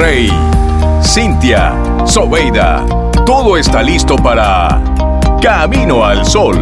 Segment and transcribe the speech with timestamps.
[0.00, 0.30] Rey,
[1.02, 1.74] Cintia,
[2.06, 2.86] Sobeida,
[3.26, 4.82] todo está listo para
[5.42, 6.56] Camino al Sol.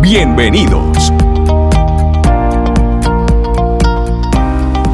[0.00, 1.12] Bienvenidos.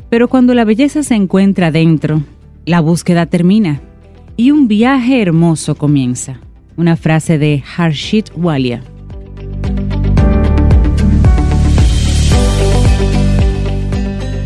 [0.09, 2.23] Pero cuando la belleza se encuentra dentro,
[2.65, 3.79] la búsqueda termina
[4.37, 6.39] y un viaje hermoso comienza.
[6.77, 8.81] Una frase de Harshit Walia.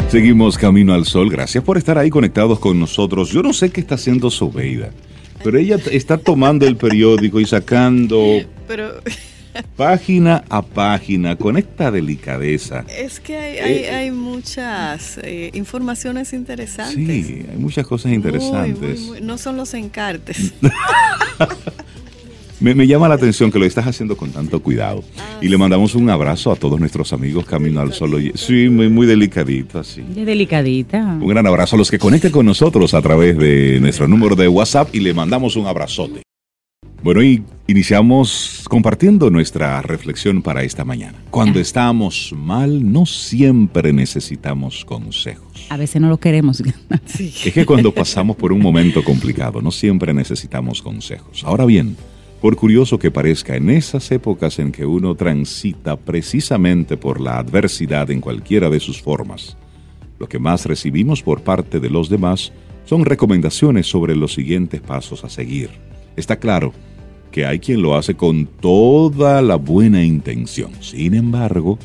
[0.09, 1.29] Seguimos camino al sol.
[1.29, 3.29] Gracias por estar ahí conectados con nosotros.
[3.29, 4.89] Yo no sé qué está haciendo Sobeida,
[5.45, 8.19] pero ella está tomando el periódico y sacando
[8.67, 8.95] Pero
[9.75, 12.85] página a página con esta delicadeza.
[12.87, 17.25] es que hay, hay, Eh, hay muchas eh, informaciones interesantes.
[17.27, 18.99] Sí, hay muchas cosas interesantes.
[19.01, 20.53] muy, muy- no son los encartes.
[22.61, 25.01] Me, me llama la atención que lo estás haciendo con tanto cuidado.
[25.39, 28.33] y le mandamos un abrazo a todos nuestros amigos Camino al Sol.
[28.35, 30.01] Sí, muy, muy delicadito, así.
[30.01, 30.97] Delicadita.
[31.21, 34.49] Un gran abrazo a los que conecten con nosotros a través de nuestro número de
[34.49, 36.21] WhatsApp y le mandamos un abrazote.
[37.01, 41.17] Bueno, y iniciamos compartiendo nuestra reflexión para esta mañana.
[41.31, 45.65] Cuando estamos mal, no siempre necesitamos consejos.
[45.69, 46.61] A veces no lo queremos.
[47.05, 47.33] Sí.
[47.45, 51.43] Es que cuando pasamos por un momento complicado, no siempre necesitamos consejos.
[51.43, 51.95] Ahora bien,
[52.41, 58.11] por curioso que parezca, en esas épocas en que uno transita precisamente por la adversidad
[58.11, 59.57] en cualquiera de sus formas,
[60.19, 62.51] lo que más recibimos por parte de los demás
[62.85, 65.69] son recomendaciones sobre los siguientes pasos a seguir.
[66.15, 66.73] Está claro
[67.31, 70.71] que hay quien lo hace con toda la buena intención.
[70.81, 71.77] Sin embargo,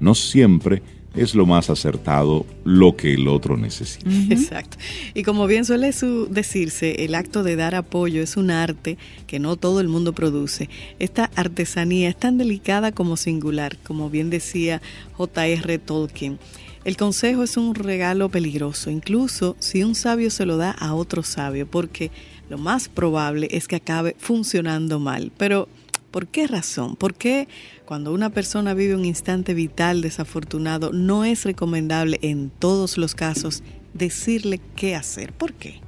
[0.00, 0.82] no siempre
[1.14, 4.08] es lo más acertado lo que el otro necesita.
[4.30, 4.78] Exacto.
[5.12, 8.96] Y como bien suele su- decirse, el acto de dar apoyo es un arte
[9.26, 10.70] que no todo el mundo produce.
[10.98, 14.80] Esta artesanía es tan delicada como singular, como bien decía
[15.12, 15.78] J.R.
[15.80, 16.38] Tolkien.
[16.84, 21.22] El consejo es un regalo peligroso, incluso si un sabio se lo da a otro
[21.22, 22.10] sabio, porque
[22.52, 25.32] lo más probable es que acabe funcionando mal.
[25.38, 25.68] Pero,
[26.10, 26.96] ¿por qué razón?
[26.96, 27.48] ¿Por qué
[27.86, 33.62] cuando una persona vive un instante vital desafortunado no es recomendable en todos los casos
[33.94, 35.32] decirle qué hacer?
[35.32, 35.80] ¿Por qué?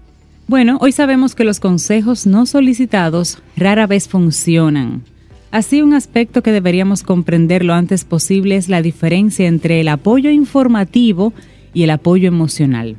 [0.49, 5.03] Bueno, hoy sabemos que los consejos no solicitados rara vez funcionan.
[5.51, 10.31] Así, un aspecto que deberíamos comprender lo antes posible es la diferencia entre el apoyo
[10.31, 11.35] informativo
[11.75, 12.97] y el apoyo emocional.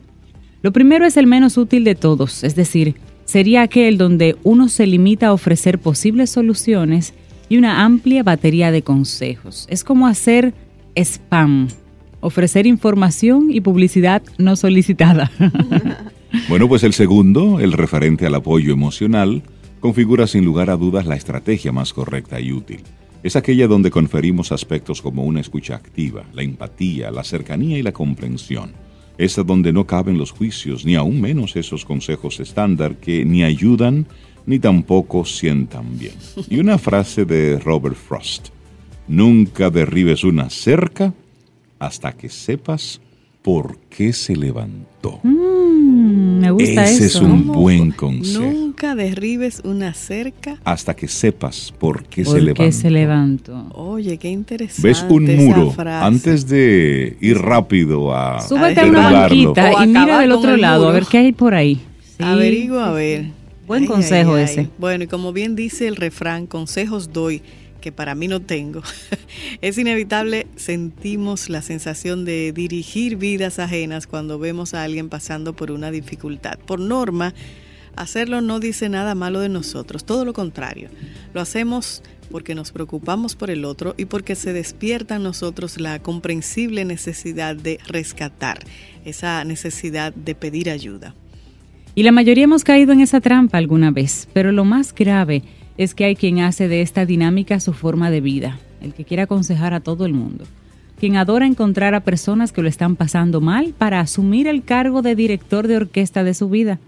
[0.61, 2.95] Lo primero es el menos útil de todos, es decir,
[3.35, 7.13] sería aquel donde uno se limita a ofrecer posibles soluciones
[7.49, 9.67] y una amplia batería de consejos.
[9.69, 10.53] Es como hacer
[10.95, 11.67] spam,
[12.21, 15.29] ofrecer información y publicidad no solicitada.
[16.49, 19.41] Bueno, pues el segundo, el referente al apoyo emocional,
[19.79, 22.81] configura sin lugar a dudas la estrategia más correcta y útil.
[23.23, 27.93] Es aquella donde conferimos aspectos como una escucha activa, la empatía, la cercanía y la
[27.93, 28.71] comprensión.
[29.17, 34.07] Es donde no caben los juicios, ni aún menos esos consejos estándar que ni ayudan
[34.45, 36.15] ni tampoco sientan bien.
[36.49, 38.49] Y una frase de Robert Frost.
[39.07, 41.13] Nunca derribes una cerca
[41.79, 43.01] hasta que sepas
[43.45, 45.19] por qué se levantó.
[45.21, 47.19] Mm, me gusta Ese eso.
[47.19, 47.61] es un ¿Cómo?
[47.61, 48.41] buen consejo.
[48.43, 50.57] Nunca derribes una cerca.
[50.63, 52.71] Hasta que sepas por qué ¿Por se qué levantó.
[52.75, 53.67] se levantó?
[53.75, 54.87] Oye, qué interesante.
[54.87, 55.69] ¿Ves un esa muro?
[55.69, 56.05] frase.
[56.07, 60.91] Antes de ir rápido a Súbete a una banquita y mira del otro lado, a
[60.91, 61.75] ver qué hay por ahí.
[62.17, 62.23] Sí.
[62.23, 63.25] Averigua a ver.
[63.67, 64.69] Buen consejo ese.
[64.79, 67.43] Bueno, y como bien dice el refrán, consejos doy,
[67.85, 68.81] que para mí no tengo.
[69.61, 75.69] es inevitable, sentimos la sensación de dirigir vidas ajenas cuando vemos a alguien pasando por
[75.69, 76.57] una dificultad.
[76.57, 77.35] Por norma,
[77.95, 80.89] hacerlo no dice nada malo de nosotros, todo lo contrario.
[81.35, 82.01] Lo hacemos
[82.31, 87.55] porque nos preocupamos por el otro y porque se despierta en nosotros la comprensible necesidad
[87.55, 88.57] de rescatar,
[89.05, 91.13] esa necesidad de pedir ayuda.
[91.93, 95.64] Y la mayoría hemos caído en esa trampa alguna vez, pero lo más grave es
[95.95, 99.73] que hay quien hace de esta dinámica su forma de vida, el que quiere aconsejar
[99.73, 100.45] a todo el mundo,
[100.99, 105.15] quien adora encontrar a personas que lo están pasando mal para asumir el cargo de
[105.15, 106.79] director de orquesta de su vida.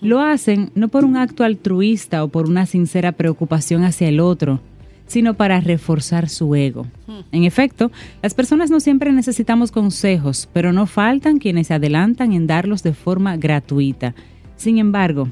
[0.00, 4.60] Lo hacen no por un acto altruista o por una sincera preocupación hacia el otro,
[5.06, 6.86] sino para reforzar su ego.
[7.32, 7.90] En efecto,
[8.22, 12.92] las personas no siempre necesitamos consejos, pero no faltan quienes se adelantan en darlos de
[12.92, 14.14] forma gratuita.
[14.56, 15.28] Sin embargo,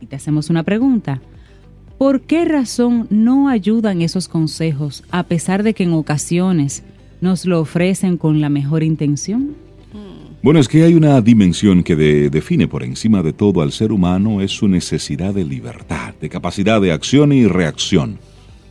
[0.00, 1.20] y te hacemos una pregunta,
[1.98, 6.82] ¿por qué razón no ayudan esos consejos a pesar de que en ocasiones
[7.20, 9.54] nos lo ofrecen con la mejor intención?
[10.42, 14.40] Bueno, es que hay una dimensión que define por encima de todo al ser humano,
[14.40, 18.18] es su necesidad de libertad, de capacidad de acción y reacción.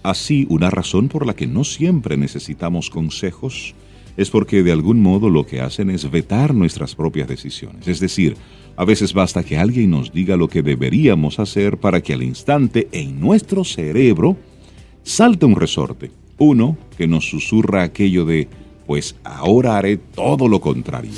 [0.02, 3.74] Así, una razón por la que no siempre necesitamos consejos
[4.16, 7.88] es porque de algún modo lo que hacen es vetar nuestras propias decisiones.
[7.88, 8.38] Es decir,
[8.78, 12.88] a veces basta que alguien nos diga lo que deberíamos hacer para que al instante
[12.92, 14.38] en nuestro cerebro
[15.04, 16.12] salte un resorte.
[16.38, 18.50] Uno que nos susurra aquello de,
[18.86, 21.12] pues ahora haré todo lo contrario.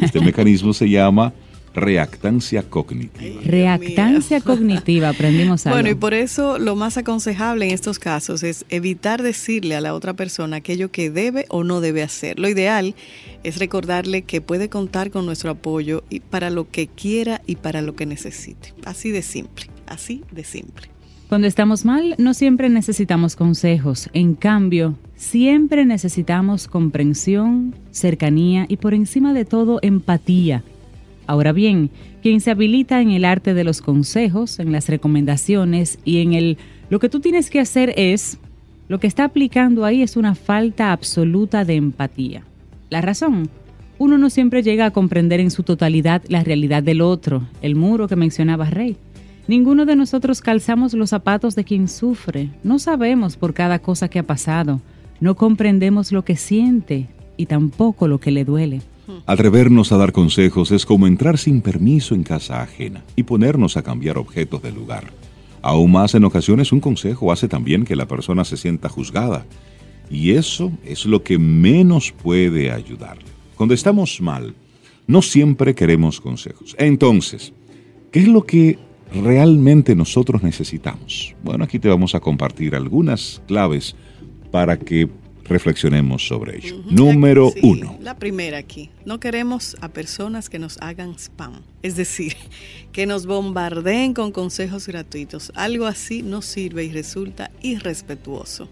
[0.00, 1.32] Este mecanismo se llama
[1.74, 3.40] reactancia cognitiva.
[3.44, 5.74] reactancia cognitiva, aprendimos algo.
[5.84, 9.92] Bueno, y por eso lo más aconsejable en estos casos es evitar decirle a la
[9.92, 12.38] otra persona aquello que debe o no debe hacer.
[12.38, 12.94] Lo ideal
[13.42, 17.82] es recordarle que puede contar con nuestro apoyo y para lo que quiera y para
[17.82, 18.72] lo que necesite.
[18.84, 20.88] Así de simple, así de simple.
[21.28, 24.08] Cuando estamos mal, no siempre necesitamos consejos.
[24.12, 30.62] En cambio, siempre necesitamos comprensión, cercanía y por encima de todo empatía
[31.26, 31.90] Ahora bien,
[32.22, 36.58] quien se habilita en el arte de los consejos, en las recomendaciones y en el
[36.90, 38.38] lo que tú tienes que hacer es,
[38.88, 42.42] lo que está aplicando ahí es una falta absoluta de empatía.
[42.90, 43.48] La razón,
[43.98, 48.06] uno no siempre llega a comprender en su totalidad la realidad del otro, el muro
[48.06, 48.96] que mencionaba Rey.
[49.48, 54.18] Ninguno de nosotros calzamos los zapatos de quien sufre, no sabemos por cada cosa que
[54.18, 54.80] ha pasado,
[55.20, 58.82] no comprendemos lo que siente y tampoco lo que le duele.
[59.26, 63.82] Atrevernos a dar consejos es como entrar sin permiso en casa ajena y ponernos a
[63.82, 65.12] cambiar objetos del lugar.
[65.62, 69.46] Aún más en ocasiones un consejo hace también que la persona se sienta juzgada.
[70.10, 73.24] Y eso es lo que menos puede ayudarle.
[73.56, 74.54] Cuando estamos mal,
[75.06, 76.74] no siempre queremos consejos.
[76.78, 77.52] Entonces,
[78.10, 78.78] ¿qué es lo que
[79.22, 81.34] realmente nosotros necesitamos?
[81.42, 83.96] Bueno, aquí te vamos a compartir algunas claves
[84.50, 85.08] para que
[85.44, 86.82] reflexionemos sobre ello.
[86.90, 87.96] Número uno.
[88.00, 88.90] La primera aquí.
[89.04, 91.62] No queremos a personas que nos hagan spam.
[91.82, 92.34] Es decir,
[92.92, 95.52] que nos bombardeen con consejos gratuitos.
[95.54, 98.68] Algo así no sirve y resulta irrespetuoso.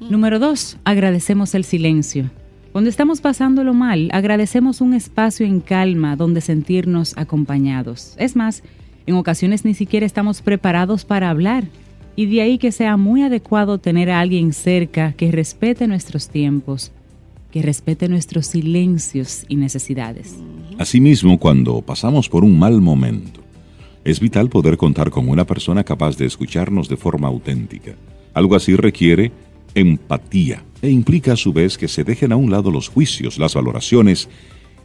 [0.00, 0.76] Número dos.
[0.84, 2.30] Agradecemos el silencio.
[2.72, 8.14] Cuando estamos pasándolo mal, agradecemos un espacio en calma donde sentirnos acompañados.
[8.18, 8.64] Es más,
[9.06, 11.64] en ocasiones ni siquiera estamos preparados para hablar
[12.16, 16.92] y de ahí que sea muy adecuado tener a alguien cerca que respete nuestros tiempos,
[17.50, 20.36] que respete nuestros silencios y necesidades.
[20.78, 23.40] Asimismo, cuando pasamos por un mal momento,
[24.04, 27.94] es vital poder contar con una persona capaz de escucharnos de forma auténtica.
[28.34, 29.32] Algo así requiere
[29.74, 33.54] empatía e implica a su vez que se dejen a un lado los juicios, las
[33.54, 34.28] valoraciones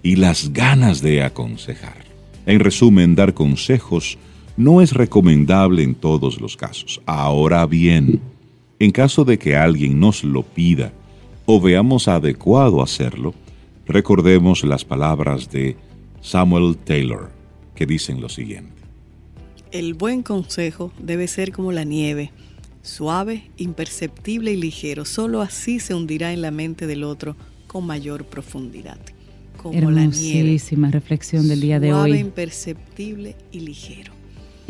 [0.02, 2.06] y las ganas de aconsejar.
[2.46, 4.18] En resumen, dar consejos
[4.60, 7.02] no es recomendable en todos los casos.
[7.06, 8.20] Ahora bien,
[8.78, 10.92] en caso de que alguien nos lo pida
[11.46, 13.34] o veamos adecuado hacerlo,
[13.88, 15.78] recordemos las palabras de
[16.20, 17.32] Samuel Taylor,
[17.74, 18.74] que dicen lo siguiente.
[19.72, 22.34] El buen consejo debe ser como la nieve,
[22.82, 25.06] suave, imperceptible y ligero.
[25.06, 29.00] Solo así se hundirá en la mente del otro con mayor profundidad.
[29.56, 30.60] Como la nieve.
[30.92, 32.10] reflexión del día de hoy.
[32.10, 34.19] Suave, imperceptible y ligero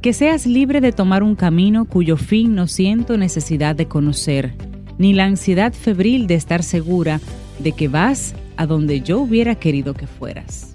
[0.00, 4.54] que seas libre de tomar un camino cuyo fin no siento necesidad de conocer
[4.98, 7.20] ni la ansiedad febril de estar segura
[7.58, 10.74] de que vas a donde yo hubiera querido que fueras.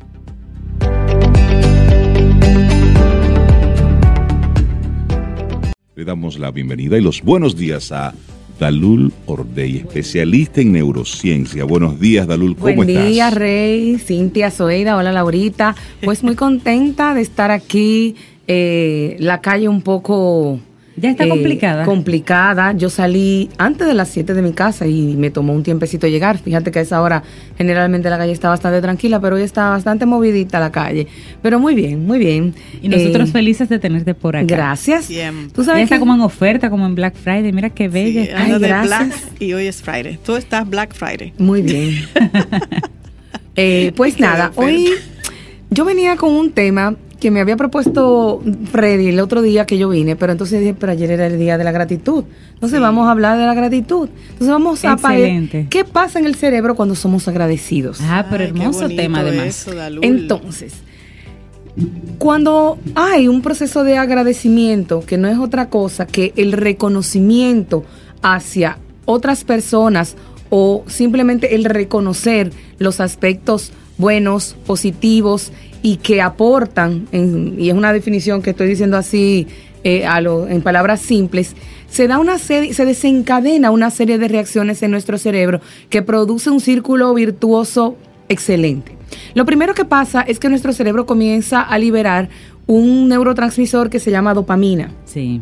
[5.95, 8.13] Le damos la bienvenida y los buenos días a
[8.59, 11.63] Dalul Ordey, especialista en neurociencia.
[11.63, 12.85] Buenos días, Dalul, ¿cómo estás?
[12.85, 15.75] Buen día, Rey, Cintia Soeida, hola Laurita.
[16.03, 18.15] Pues muy contenta de estar aquí.
[18.47, 20.59] Eh, la calle un poco
[20.99, 21.85] ya está eh, complicada.
[21.85, 22.73] Complicada.
[22.73, 26.39] Yo salí antes de las 7 de mi casa y me tomó un tiempecito llegar.
[26.39, 27.23] Fíjate que a esa hora
[27.55, 31.07] generalmente la calle está bastante tranquila, pero hoy está bastante movidita la calle.
[31.43, 32.55] Pero muy bien, muy bien.
[32.81, 34.45] Y nosotros eh, felices de tenerte por acá.
[34.47, 35.07] Gracias.
[35.07, 35.49] Bien.
[35.53, 37.53] Tú sabes está como en oferta, como en Black Friday.
[37.53, 38.23] Mira qué bella.
[38.25, 40.17] Sí, Ay, de Black y hoy es Friday.
[40.25, 41.31] Tú estás Black Friday.
[41.37, 41.93] Muy bien.
[43.55, 44.89] eh, pues nada, hoy
[45.69, 49.89] yo venía con un tema que me había propuesto Freddy el otro día que yo
[49.89, 52.25] vine, pero entonces dije, pero ayer era el día de la gratitud.
[52.53, 52.81] Entonces sí.
[52.81, 54.09] vamos a hablar de la gratitud.
[54.21, 55.67] Entonces vamos a Excelente.
[55.69, 57.99] ¿Qué pasa en el cerebro cuando somos agradecidos?
[58.01, 59.47] Ah, pero hermoso tema además.
[59.47, 59.71] Eso,
[60.01, 60.73] entonces,
[62.17, 67.83] cuando hay un proceso de agradecimiento que no es otra cosa que el reconocimiento
[68.21, 70.15] hacia otras personas
[70.49, 77.93] o simplemente el reconocer los aspectos buenos, positivos y que aportan, en, y es una
[77.93, 79.47] definición que estoy diciendo así
[79.83, 81.55] eh, a lo, en palabras simples,
[81.89, 86.49] se da una serie, se desencadena una serie de reacciones en nuestro cerebro que produce
[86.49, 87.95] un círculo virtuoso
[88.27, 88.97] excelente.
[89.33, 92.29] Lo primero que pasa es que nuestro cerebro comienza a liberar
[92.65, 94.91] un neurotransmisor que se llama dopamina.
[95.05, 95.39] Sí.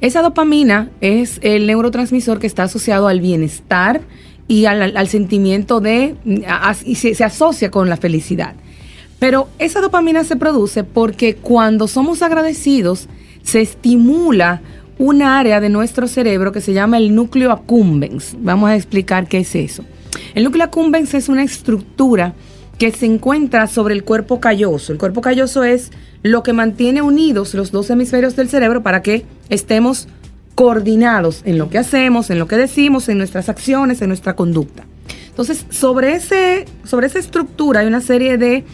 [0.00, 4.00] Esa dopamina es el neurotransmisor que está asociado al bienestar
[4.48, 6.16] y al, al sentimiento de,
[6.48, 8.54] a, y se, se asocia con la felicidad.
[9.20, 13.06] Pero esa dopamina se produce porque cuando somos agradecidos
[13.44, 14.62] se estimula
[14.98, 18.36] un área de nuestro cerebro que se llama el núcleo accumbens.
[18.40, 19.84] Vamos a explicar qué es eso.
[20.34, 22.34] El núcleo accumbens es una estructura
[22.78, 24.92] que se encuentra sobre el cuerpo calloso.
[24.92, 25.90] El cuerpo calloso es
[26.22, 30.08] lo que mantiene unidos los dos hemisferios del cerebro para que estemos
[30.54, 34.84] coordinados en lo que hacemos, en lo que decimos, en nuestras acciones, en nuestra conducta.
[35.28, 38.64] Entonces, sobre, ese, sobre esa estructura hay una serie de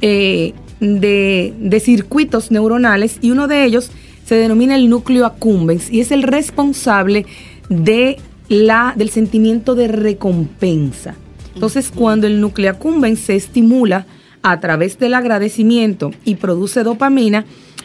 [0.00, 3.90] eh, de, de, circuitos neuronales y uno de ellos
[4.24, 7.26] se denomina el núcleo accumbens y es el responsable
[7.68, 8.16] de
[8.48, 11.14] la, del sentimiento de recompensa.
[11.54, 14.06] Entonces, cuando el núcleo accumbens se estimula
[14.42, 17.44] a través del agradecimiento y produce dopamina,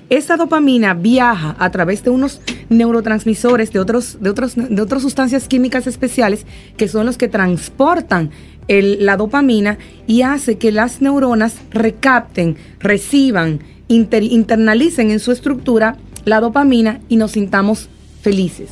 [0.09, 5.47] esa dopamina viaja a través de unos neurotransmisores, de, otros, de, otros, de otras sustancias
[5.47, 6.45] químicas especiales
[6.77, 8.29] que son los que transportan
[8.67, 16.39] la dopamina y hace que las neuronas recapten, reciban, inter, internalicen en su estructura la
[16.41, 17.89] dopamina y nos sintamos
[18.21, 18.69] felices.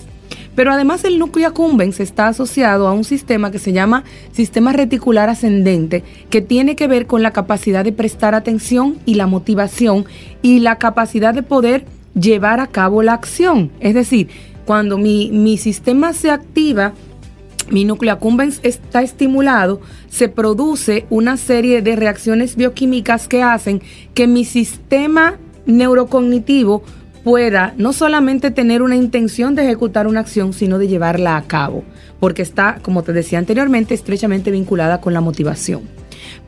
[0.56, 5.30] Pero además el núcleo accumbens está asociado a un sistema que se llama sistema reticular
[5.30, 10.06] ascendente, que tiene que ver con la capacidad de prestar atención y la motivación
[10.42, 13.72] y la capacidad de poder llevar a cabo la acción.
[13.80, 14.28] Es decir,
[14.66, 16.94] cuando mi, mi sistema se activa,
[17.70, 23.82] mi núcleo accumbens está estimulado, se produce una serie de reacciones bioquímicas que hacen
[24.14, 26.84] que mi sistema neurocognitivo
[27.24, 31.84] pueda no solamente tener una intención de ejecutar una acción, sino de llevarla a cabo,
[32.20, 35.84] porque está, como te decía anteriormente, estrechamente vinculada con la motivación.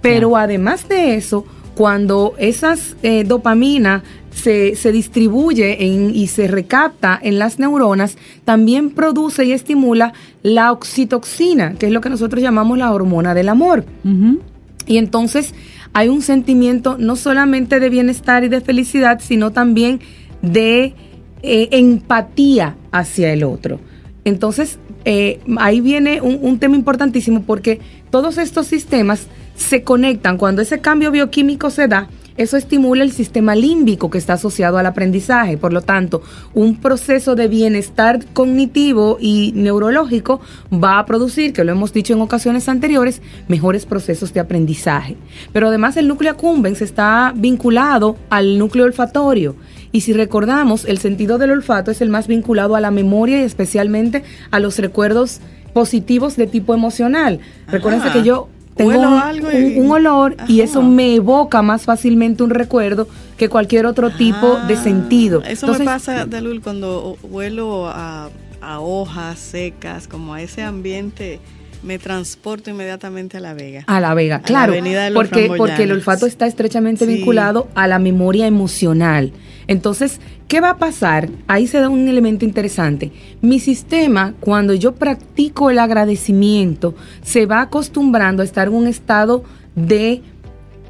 [0.01, 7.19] Pero además de eso, cuando esas eh, dopamina se, se distribuye en, y se recapta
[7.21, 12.77] en las neuronas, también produce y estimula la oxitoxina, que es lo que nosotros llamamos
[12.77, 13.85] la hormona del amor.
[14.03, 14.39] Uh -huh.
[14.87, 15.53] Y entonces
[15.93, 19.99] hay un sentimiento no solamente de bienestar y de felicidad, sino también
[20.41, 20.93] de
[21.41, 23.79] eh, empatía hacia el otro.
[24.23, 27.79] Entonces, eh, ahí viene un, un, tema importantísimo porque
[28.09, 32.07] todos estos sistemas se conectan cuando ese cambio bioquímico se da.
[32.37, 35.57] Eso estimula el sistema límbico que está asociado al aprendizaje.
[35.57, 36.21] Por lo tanto,
[36.53, 42.19] un proceso de bienestar cognitivo y neurológico va a producir, que lo hemos dicho en
[42.19, 45.15] ocasiones anteriores, mejores procesos de aprendizaje.
[45.53, 49.55] Pero además el núcleo accumbens está vinculado al núcleo olfatorio.
[49.93, 53.43] Y si recordamos, el sentido del olfato es el más vinculado a la memoria y
[53.43, 55.39] especialmente a los recuerdos
[55.71, 57.39] positivos de tipo emocional.
[57.67, 60.51] Recuerden que yo tengo un, un, un, olor Ajá.
[60.51, 65.41] y eso me evoca más fácilmente un recuerdo que cualquier otro tipo ah, de sentido.
[65.41, 68.29] Eso Entonces, me pasa, Dalul, cuando huelo a,
[68.61, 71.39] a, hojas secas, como a ese ambiente,
[71.85, 73.83] me transporto inmediatamente a La Vega.
[73.87, 74.73] A La Vega, claro.
[74.73, 77.13] La porque, porque el olfato está estrechamente sí.
[77.13, 79.31] vinculado a la memoria emocional.
[79.67, 81.29] Entonces, ¿qué va a pasar?
[81.47, 83.11] Ahí se da un elemento interesante.
[83.41, 89.43] Mi sistema, cuando yo practico el agradecimiento, se va acostumbrando a estar en un estado
[89.75, 90.21] de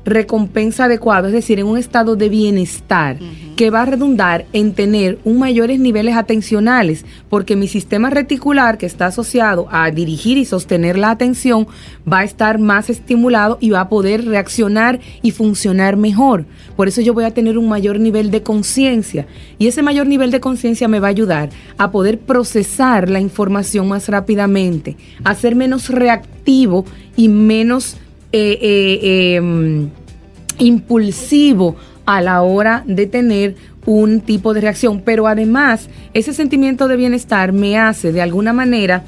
[0.05, 3.17] recompensa adecuado, es decir, en un estado de bienestar,
[3.55, 8.85] que va a redundar en tener un mayores niveles atencionales, porque mi sistema reticular, que
[8.85, 11.67] está asociado a dirigir y sostener la atención,
[12.11, 16.45] va a estar más estimulado y va a poder reaccionar y funcionar mejor.
[16.75, 19.25] Por eso yo voy a tener un mayor nivel de conciencia
[19.57, 23.87] y ese mayor nivel de conciencia me va a ayudar a poder procesar la información
[23.87, 26.85] más rápidamente, a ser menos reactivo
[27.15, 27.97] y menos
[28.31, 29.89] eh, eh, em,
[30.59, 33.55] impulsivo a la hora de tener
[33.85, 35.01] un tipo de reacción.
[35.01, 39.03] Pero además, ese sentimiento de bienestar me hace de alguna manera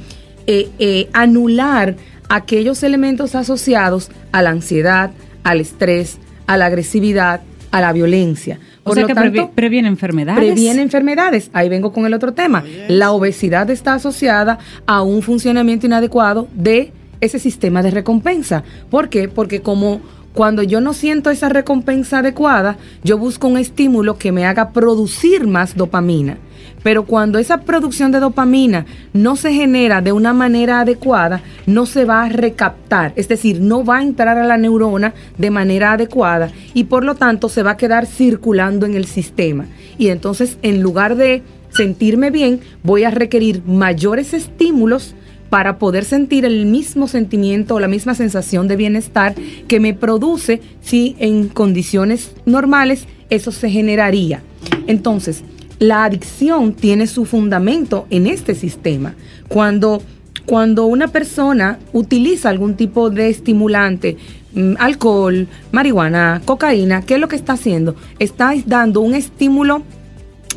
[0.45, 1.95] eh, anular
[2.29, 5.11] aquellos elementos asociados a la ansiedad,
[5.43, 8.59] al estrés, a la agresividad, a la violencia.
[8.83, 10.39] Por o sea que tanto, previene enfermedades.
[10.39, 11.49] Previene enfermedades.
[11.53, 12.63] Ahí vengo con el otro tema.
[12.87, 18.63] La obesidad está asociada a un funcionamiento inadecuado de ese sistema de recompensa.
[18.89, 19.27] ¿Por qué?
[19.27, 20.01] Porque como
[20.33, 25.47] cuando yo no siento esa recompensa adecuada, yo busco un estímulo que me haga producir
[25.47, 26.37] más dopamina.
[26.83, 32.05] Pero cuando esa producción de dopamina no se genera de una manera adecuada, no se
[32.05, 36.51] va a recaptar, es decir, no va a entrar a la neurona de manera adecuada
[36.75, 39.65] y por lo tanto se va a quedar circulando en el sistema.
[39.97, 45.15] Y entonces, en lugar de sentirme bien, voy a requerir mayores estímulos
[45.49, 49.35] para poder sentir el mismo sentimiento o la misma sensación de bienestar
[49.67, 54.41] que me produce si en condiciones normales eso se generaría.
[54.87, 55.43] Entonces,
[55.79, 59.15] la adicción tiene su fundamento en este sistema.
[59.47, 60.01] Cuando,
[60.45, 64.17] cuando una persona utiliza algún tipo de estimulante,
[64.53, 67.95] mm, alcohol, marihuana, cocaína, ¿qué es lo que está haciendo?
[68.19, 69.83] Está dando un estímulo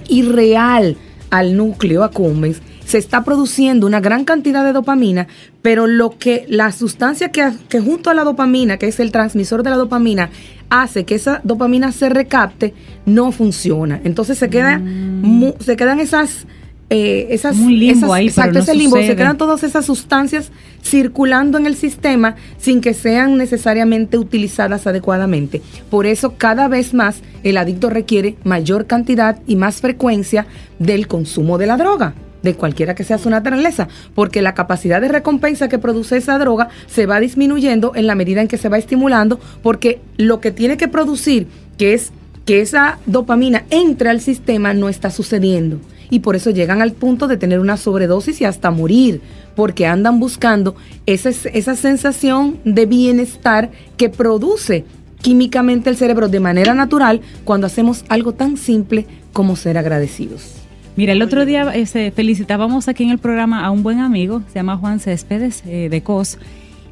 [0.09, 0.97] irreal
[1.31, 5.29] al núcleo accumbens se está produciendo una gran cantidad de dopamina,
[5.63, 9.63] pero lo que la sustancia que, que junto a la dopamina, que es el transmisor
[9.63, 10.31] de la dopamina,
[10.71, 12.75] hace que esa dopamina se recapte,
[13.07, 14.01] no funciona.
[14.03, 15.55] Entonces se queda, mm.
[15.61, 16.49] se quedan esas
[16.93, 20.51] eh, esas, limbo ahí, exacto, ese limbo, se quedan todas esas sustancias
[20.83, 25.63] circulando en el sistema sin que sean necesariamente utilizadas adecuadamente.
[25.91, 30.49] Por eso cada vez más el adicto requiere mayor cantidad y más frecuencia
[30.81, 35.09] del consumo de la droga de cualquiera que sea su naturaleza, porque la capacidad de
[35.09, 38.79] recompensa que produce esa droga se va disminuyendo en la medida en que se va
[38.79, 41.47] estimulando, porque lo que tiene que producir,
[41.79, 42.13] que es
[42.45, 45.79] que esa dopamina entre al sistema, no está sucediendo.
[46.13, 49.21] Y por eso llegan al punto de tener una sobredosis y hasta morir,
[49.55, 50.75] porque andan buscando
[51.07, 54.85] esa, esa sensación de bienestar que produce
[55.23, 60.60] químicamente el cerebro de manera natural cuando hacemos algo tan simple como ser agradecidos.
[60.97, 64.55] Mira, el otro día este, felicitábamos aquí en el programa a un buen amigo, se
[64.55, 66.39] llama Juan Céspedes, eh, de COS.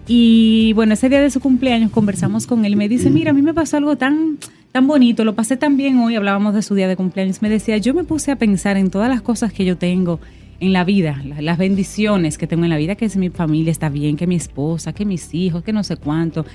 [0.06, 3.34] Y bueno, ese día de su cumpleaños conversamos con él y me dice, mira, a
[3.34, 4.38] mí me pasó algo tan,
[4.72, 7.42] tan bonito, lo pasé tan bien hoy, hablábamos de su día de cumpleaños.
[7.42, 10.20] Me decía, yo me puse a pensar en todas las cosas que yo tengo
[10.60, 13.90] en la vida, las bendiciones que tengo en la vida, que si mi familia está
[13.90, 16.46] bien, que mi esposa, que mis hijos, que no sé cuánto.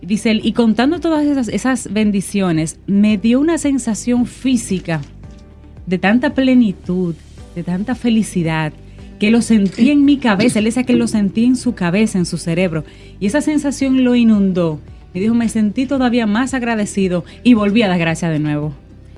[0.00, 5.00] Dice él, y contando todas esas, esas bendiciones, me dio una sensación física
[5.86, 7.14] de tanta plenitud,
[7.54, 8.72] de tanta felicidad,
[9.18, 10.58] que lo sentí en mi cabeza.
[10.58, 12.84] Él decía que lo sentí en su cabeza, en su cerebro.
[13.20, 14.80] Y esa sensación lo inundó.
[15.14, 18.74] Y dijo, me sentí todavía más agradecido y volví a dar gracias de nuevo.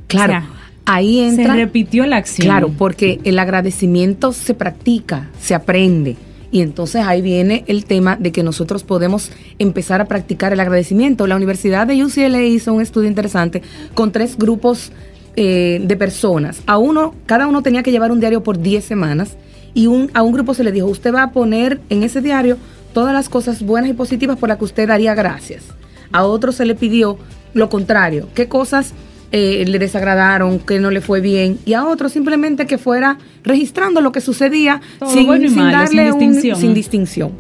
[0.07, 0.47] Claro.
[0.87, 1.55] ahí entra.
[1.55, 2.47] Se repitió la acción.
[2.47, 6.17] Claro, porque el agradecimiento se practica, se aprende.
[6.51, 11.27] Y entonces ahí viene el tema de que nosotros podemos empezar a practicar el agradecimiento.
[11.27, 14.93] La Universidad de UCLA hizo un estudio interesante con tres grupos
[15.37, 16.63] eh, de personas.
[16.67, 19.37] A uno, cada uno tenía que llevar un diario por 10 semanas
[19.75, 22.57] y un, a un grupo se le dijo, usted va a poner en ese diario
[22.93, 25.65] todas las cosas buenas y positivas por las que usted daría gracias.
[26.11, 27.19] A otro se le pidió
[27.55, 28.93] lo contrario, qué cosas
[29.31, 34.01] eh, le desagradaron, que no le fue bien, y a otro simplemente que fuera registrando
[34.01, 35.29] lo que sucedía sin,
[35.71, 36.57] darle sin distinción.
[36.59, 37.33] sin distinción.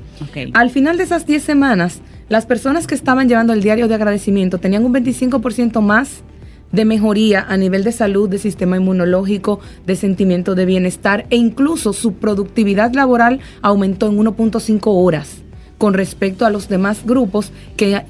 [0.52, 4.58] Al final de esas 10 semanas, las personas que estaban llevando el diario de agradecimiento
[4.58, 6.22] tenían un 25% más
[6.72, 11.92] de mejoría a nivel de salud, de sistema inmunológico, de sentimiento de bienestar e incluso
[11.92, 15.42] su productividad laboral aumentó en 1.5 horas
[15.78, 18.04] con respecto a los demás grupos que eh,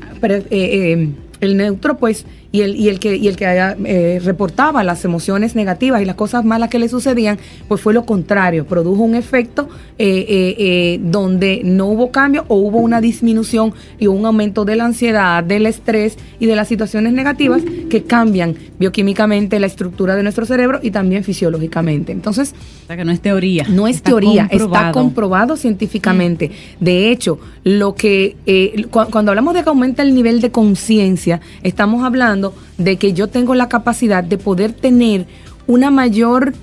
[0.51, 5.05] eh, el neutro pues y el, y el que, y el que eh, reportaba las
[5.05, 9.15] emociones negativas y las cosas malas que le sucedían, pues fue lo contrario, produjo un
[9.15, 14.77] efecto eh, eh, donde no hubo cambio o hubo una disminución y un aumento de
[14.77, 20.23] la ansiedad, del estrés y de las situaciones negativas que cambian bioquímicamente la estructura de
[20.23, 22.13] nuestro cerebro y también fisiológicamente.
[22.13, 22.55] Entonces,
[22.91, 23.67] o que no es teoría.
[23.69, 26.51] No es teoría, está comprobado científicamente.
[26.81, 28.37] De hecho, lo que
[28.91, 32.38] cuando hablamos de que aumenta el nivel de conciencia, estamos hablando
[32.77, 35.27] de que yo tengo la capacidad de poder tener
[35.66, 36.55] una mayor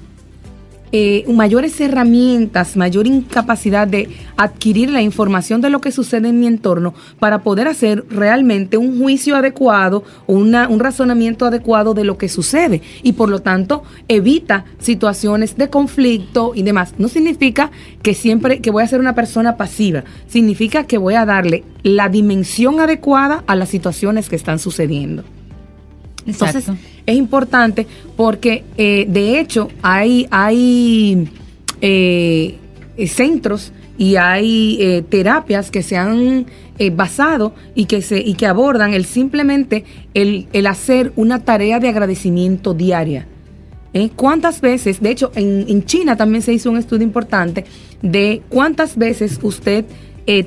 [0.98, 4.08] eh, mayores herramientas, mayor incapacidad de
[4.38, 8.98] adquirir la información de lo que sucede en mi entorno para poder hacer realmente un
[9.00, 14.64] juicio adecuado una, un razonamiento adecuado de lo que sucede y por lo tanto evita
[14.80, 16.94] situaciones de conflicto y demás.
[16.98, 21.26] No significa que siempre que voy a ser una persona pasiva, significa que voy a
[21.26, 25.26] darle la dimensión adecuada a las situaciones que están sucediendo.
[26.26, 26.66] Entonces,
[27.06, 27.86] es importante
[28.16, 31.30] porque, eh, de hecho, hay, hay
[31.82, 32.58] eh,
[33.08, 36.48] centros y hay eh, terapias que se han
[36.92, 41.88] basado y que, se, y que abordan el simplemente el, el hacer una tarea de
[41.88, 43.28] agradecimiento diaria.
[44.18, 47.64] ¿Cuántas veces, de hecho, en, en, China también se hizo un estudio importante
[48.02, 49.86] de cuántas veces usted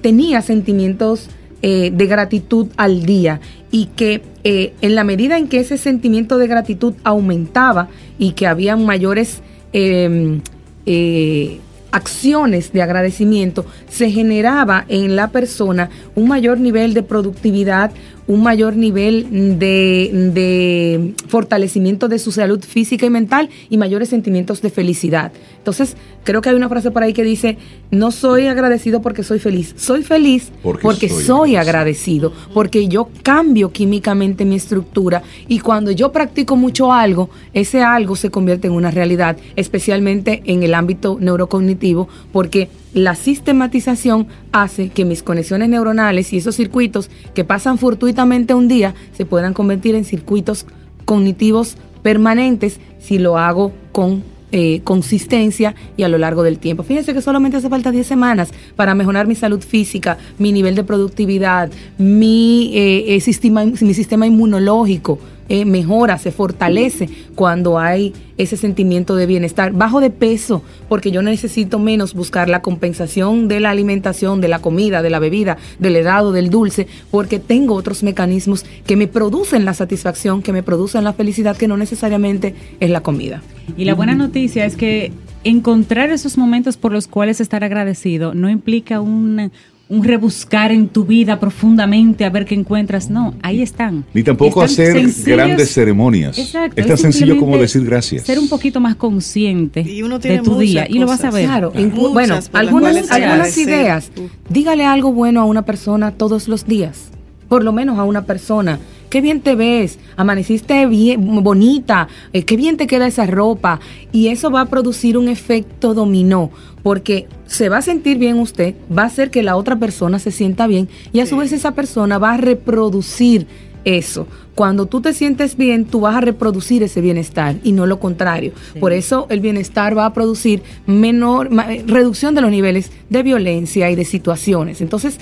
[0.02, 3.40] tenía sentimientos eh, de gratitud al día
[3.72, 8.46] y que eh, en la medida en que ese sentimiento de gratitud aumentaba y que
[8.46, 9.42] había mayores
[9.72, 10.40] em,
[10.86, 11.58] eh,
[11.90, 17.90] acciones de agradecimiento, se generaba en la persona un mayor nivel de productividad,
[18.28, 24.70] un mayor nivel de, fortalecimiento de su salud física y mental y mayores sentimientos de
[24.70, 25.32] felicidad.
[25.56, 27.56] Entonces, creo que hay una frase por ahí que dice,
[27.90, 34.44] no soy agradecido porque soy feliz, soy feliz porque, soy, agradecido, porque yo cambio químicamente
[34.44, 39.38] mi estructura y cuando yo practico mucho algo, ese algo se convierte en una realidad,
[39.56, 46.56] especialmente en el ámbito neurocognitivo, porque la sistematización hace que mis conexiones neuronales y esos
[46.56, 50.66] circuitos que pasan fortuitamente un día se puedan convertir en circuitos
[51.04, 56.82] cognitivos permanentes si lo hago con eh, consistencia y a lo largo del tiempo.
[56.82, 60.84] Fíjense que solamente hace falta 10 semanas para mejorar mi salud física, mi nivel de
[60.84, 68.56] productividad, mi, eh, eh, sistema, mi sistema inmunológico eh, mejora, se fortalece cuando hay ese
[68.56, 69.72] sentimiento de bienestar.
[69.72, 74.60] Bajo de peso, porque yo necesito menos buscar la compensación de la alimentación, de la
[74.60, 79.64] comida, de la bebida, del helado, del dulce, porque tengo otros mecanismos que me producen
[79.64, 83.42] la satisfacción, que me producen la felicidad, que no necesariamente es la comida.
[83.76, 85.12] Y la buena noticia es que
[85.44, 89.50] encontrar esos momentos por los cuales estar agradecido no implica un
[89.88, 93.10] un rebuscar en tu vida profundamente a ver qué encuentras.
[93.10, 94.04] No, ahí están.
[94.12, 96.38] Ni tampoco hacer grandes ceremonias.
[96.38, 96.80] Exacto.
[96.80, 98.24] Es tan sencillo como decir gracias.
[98.24, 101.46] Ser un poquito más consciente de tu día y lo vas a ver.
[101.46, 101.72] Claro,
[102.12, 104.10] bueno, algunas, algunas ideas.
[104.48, 107.10] Dígale algo bueno a una persona todos los días.
[107.48, 112.56] Por lo menos a una persona qué bien te ves, amaneciste bien, bonita, eh, qué
[112.56, 113.80] bien te queda esa ropa.
[114.12, 116.50] Y eso va a producir un efecto dominó,
[116.82, 120.30] porque se va a sentir bien usted, va a hacer que la otra persona se
[120.30, 123.46] sienta bien y a su vez esa persona va a reproducir
[123.84, 124.26] eso.
[124.54, 128.52] Cuando tú te sientes bien, tú vas a reproducir ese bienestar y no lo contrario.
[128.80, 133.88] Por eso el bienestar va a producir menor eh, reducción de los niveles de violencia
[133.90, 134.80] y de situaciones.
[134.80, 135.18] Entonces,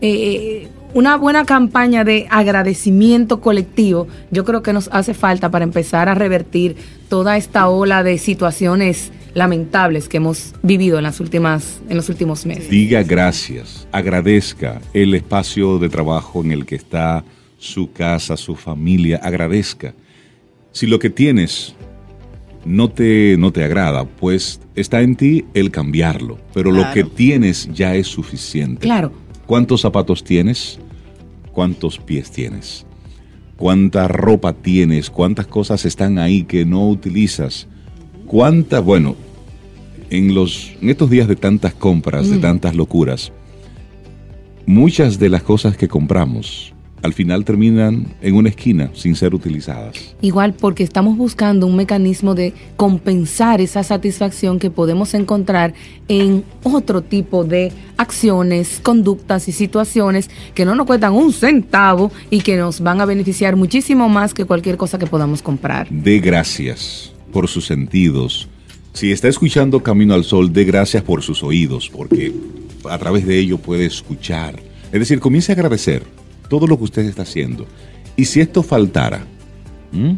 [0.00, 6.08] eh, una buena campaña de agradecimiento colectivo, yo creo que nos hace falta para empezar
[6.08, 6.74] a revertir
[7.08, 12.46] toda esta ola de situaciones lamentables que hemos vivido en las últimas en los últimos
[12.46, 12.68] meses.
[12.68, 17.24] Diga gracias, agradezca el espacio de trabajo en el que está
[17.58, 19.94] su casa, su familia, agradezca.
[20.72, 21.76] Si lo que tienes
[22.64, 27.68] no te, no te agrada, pues está en ti el cambiarlo, pero lo que tienes
[27.72, 28.80] ya es suficiente.
[28.80, 29.12] Claro
[29.48, 30.78] ¿Cuántos zapatos tienes?
[31.58, 32.86] ¿Cuántos pies tienes?
[33.56, 35.10] ¿Cuánta ropa tienes?
[35.10, 37.66] ¿Cuántas cosas están ahí que no utilizas?
[38.26, 39.16] ¿Cuántas, bueno,
[40.08, 42.42] en, los, en estos días de tantas compras, de mm.
[42.42, 43.32] tantas locuras,
[44.66, 50.14] muchas de las cosas que compramos al final terminan en una esquina sin ser utilizadas.
[50.20, 55.74] Igual porque estamos buscando un mecanismo de compensar esa satisfacción que podemos encontrar
[56.08, 62.40] en otro tipo de acciones, conductas y situaciones que no nos cuestan un centavo y
[62.40, 65.88] que nos van a beneficiar muchísimo más que cualquier cosa que podamos comprar.
[65.90, 68.48] De gracias por sus sentidos.
[68.92, 72.32] Si está escuchando Camino al Sol, de gracias por sus oídos, porque
[72.88, 74.58] a través de ello puede escuchar.
[74.90, 76.02] Es decir, comience a agradecer
[76.48, 77.66] todo lo que usted está haciendo.
[78.16, 79.24] Y si esto faltara,
[79.92, 80.12] ¿Mm?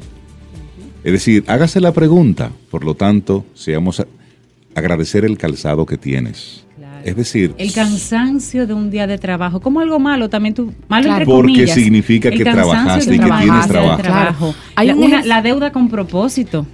[1.05, 4.07] Es decir, hágase la pregunta, por lo tanto, seamos a-
[4.75, 6.65] agradecer el calzado que tienes.
[7.03, 11.05] Es decir, El cansancio de un día de trabajo, como algo malo también tú, malo
[11.05, 11.23] Claro.
[11.23, 11.71] entre Porque comillas.
[11.75, 14.03] significa El que trabajaste y que tienes trabajo.
[14.03, 14.55] Claro.
[14.77, 16.67] Hay La, una- la deuda con propósito.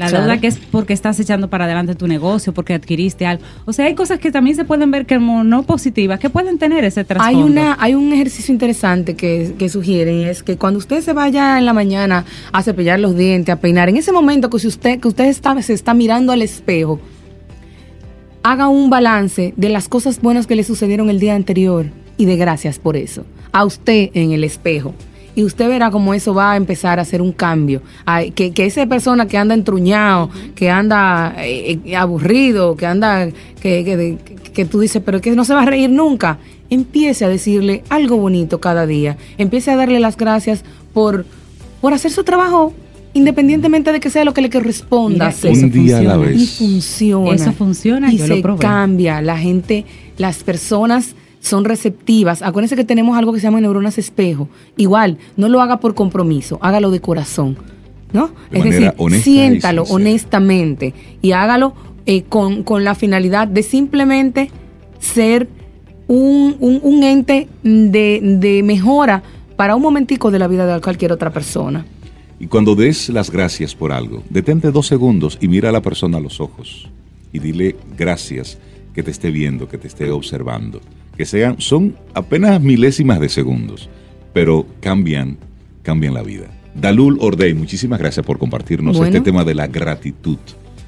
[0.00, 0.24] La Claro.
[0.24, 3.44] deuda que es porque estás echando para adelante tu negocio, porque adquiriste algo.
[3.66, 6.84] O sea, hay cosas que también se pueden ver como no positivas, que pueden tener
[6.84, 7.46] ese Hay, trasfondo.
[7.46, 11.66] una, hay un ejercicio interesante que, que sugieren es que cuando usted se vaya en
[11.66, 15.08] la mañana a cepillar los dientes, a peinar, en ese momento que si usted, que
[15.08, 16.98] usted está, se está mirando al espejo,
[18.42, 21.86] haga un balance de las cosas buenas que le sucedieron el día anterior
[22.16, 23.24] y de gracias por eso.
[23.52, 24.94] A usted en el espejo.
[25.34, 27.82] Y usted verá cómo eso va a empezar a hacer un cambio.
[28.04, 33.28] Ay, que, que esa persona que anda entruñado, que anda eh, eh, aburrido, que anda,
[33.60, 34.18] que,
[34.52, 36.38] que, tú dices, pero que no se va a reír nunca,
[36.68, 39.16] empiece a decirle algo bonito cada día.
[39.38, 41.24] Empiece a darle las gracias por,
[41.80, 42.74] por hacer su trabajo,
[43.14, 45.52] independientemente de que sea lo que le corresponda Mira, hacer.
[45.52, 46.42] eso un día a la funciona.
[46.42, 47.34] Y funciona.
[47.34, 48.60] Eso funciona, y yo lo se probé.
[48.60, 49.22] cambia.
[49.22, 49.84] La gente,
[50.18, 52.42] las personas son receptivas.
[52.42, 54.48] Acuérdense que tenemos algo que se llama neuronas espejo.
[54.76, 57.56] Igual, no lo haga por compromiso, hágalo de corazón.
[58.12, 58.30] ¿No?
[58.50, 61.74] De es decir, y siéntalo honestamente y hágalo
[62.06, 64.50] eh, con, con la finalidad de simplemente
[64.98, 65.48] ser
[66.08, 69.22] un, un- un ente de, de mejora
[69.54, 71.86] para un momentico de la vida de cualquier otra persona.
[72.40, 76.16] Y cuando des las gracias por algo, detente dos segundos y mira a la persona
[76.18, 76.88] a los ojos
[77.32, 78.58] y dile gracias
[78.92, 80.80] que te esté viendo, que te esté observando.
[81.20, 83.90] Que sean, son apenas milésimas de segundos,
[84.32, 85.36] pero cambian,
[85.82, 86.46] cambian la vida.
[86.74, 89.14] Dalul Ordey, muchísimas gracias por compartirnos Bueno.
[89.14, 90.38] este tema de la gratitud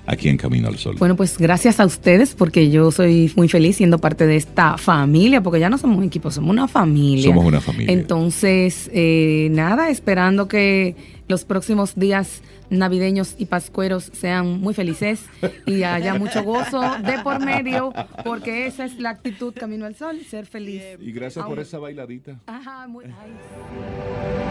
[0.06, 0.96] aquí en Camino al Sol.
[0.98, 5.42] Bueno, pues gracias a ustedes porque yo soy muy feliz siendo parte de esta familia,
[5.42, 7.26] porque ya no somos un equipo, somos una familia.
[7.26, 7.92] Somos una familia.
[7.92, 10.96] Entonces, eh, nada, esperando que
[11.28, 12.40] los próximos días
[12.72, 15.24] navideños y pascueros sean muy felices
[15.66, 17.92] y haya mucho gozo de por medio,
[18.24, 20.82] porque esa es la actitud Camino al Sol, ser feliz.
[21.00, 22.38] y gracias por esa bailadita.
[22.46, 24.42] Ajá, muy- ay.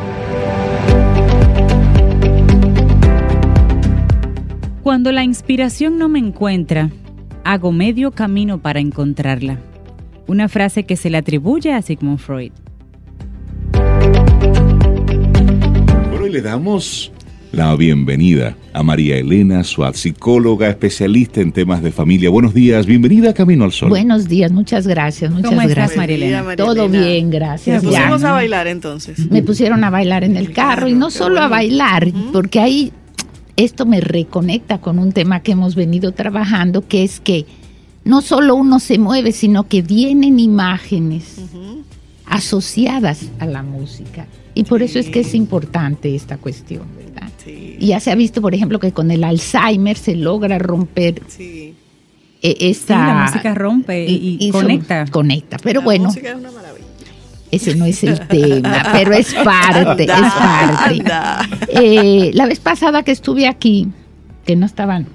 [4.84, 6.89] Cuando la inspiración no me encuentra,
[7.43, 9.60] hago medio camino para encontrarla.
[10.27, 12.51] Una frase que se le atribuye a Sigmund Freud.
[16.10, 17.12] Bueno, y le damos
[17.51, 22.29] la bienvenida a María Elena Suárez, psicóloga especialista en temas de familia.
[22.29, 23.89] Buenos días, bienvenida a Camino al Sol.
[23.89, 25.97] Buenos días, muchas gracias, muchas ¿Cómo estás, gracias.
[25.97, 26.43] María Elena?
[26.43, 27.05] María Todo Elena.
[27.05, 27.83] bien, gracias.
[27.83, 28.29] pusimos Ya.
[28.29, 29.29] a bailar entonces.
[29.29, 32.93] Me pusieron a bailar en el carro y no solo a bailar, porque ahí
[33.57, 37.45] esto me reconecta con un tema que hemos venido trabajando, que es que
[38.05, 41.35] no solo uno se mueve, sino que vienen imágenes
[42.25, 44.25] asociadas a la música.
[44.53, 47.29] Y por eso es que es importante esta cuestión, ¿verdad?
[47.43, 51.21] Sí, Y ya se ha visto, por ejemplo, que con el Alzheimer se logra romper
[51.27, 51.73] sí.
[52.41, 52.97] Sí, esta...
[53.07, 55.05] la música rompe y, conecta.
[55.07, 56.85] Conecta, pero La bueno, música es una maravilla.
[57.51, 60.99] ese no es el tema, pero es parte, es parte.
[60.99, 61.49] anda.
[61.69, 63.87] Eh, la vez pasada que estuve aquí,
[64.45, 65.07] que no estaban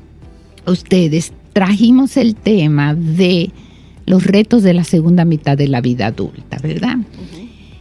[0.66, 3.50] ustedes, trajimos el tema de
[4.06, 6.98] los retos de la segunda mitad de la vida adulta, ¿verdad?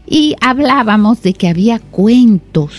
[0.07, 2.71] Y hablábamos de que había cuentos,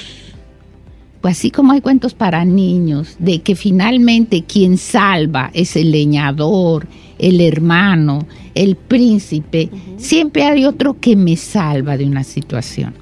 [1.21, 6.87] pues así como hay cuentos para niños, de que finalmente quien salva es el leñador,
[7.19, 12.95] el hermano, el príncipe, siempre hay otro que me salva de una situación.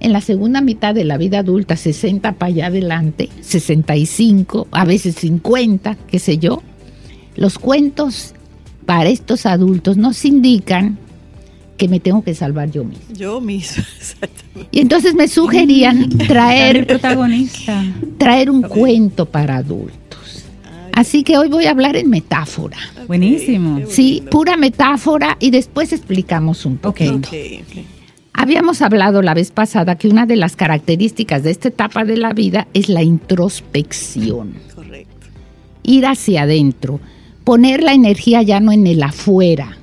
[0.00, 5.14] En la segunda mitad de la vida adulta, 60 para allá adelante, 65, a veces
[5.16, 6.60] 50, qué sé yo,
[7.36, 8.34] los cuentos
[8.84, 10.98] para estos adultos nos indican
[11.76, 13.04] que me tengo que salvar yo mismo.
[13.14, 14.68] Yo mismo, exactamente.
[14.70, 17.82] Y entonces me sugerían el traer, protagonista.
[18.18, 19.98] traer un cuento para adultos.
[20.94, 22.76] Así que hoy voy a hablar en metáfora.
[23.06, 23.80] Buenísimo.
[23.88, 26.80] Sí, pura metáfora y después explicamos un Ok.
[26.82, 27.14] poquito.
[27.14, 27.34] Ok,
[27.78, 27.84] ok.
[28.34, 32.32] Habíamos hablado la vez pasada que una de las características de esta etapa de la
[32.32, 35.26] vida es la introspección, Correcto.
[35.82, 36.98] ir hacia adentro,
[37.44, 39.76] poner la energía ya no en el afuera,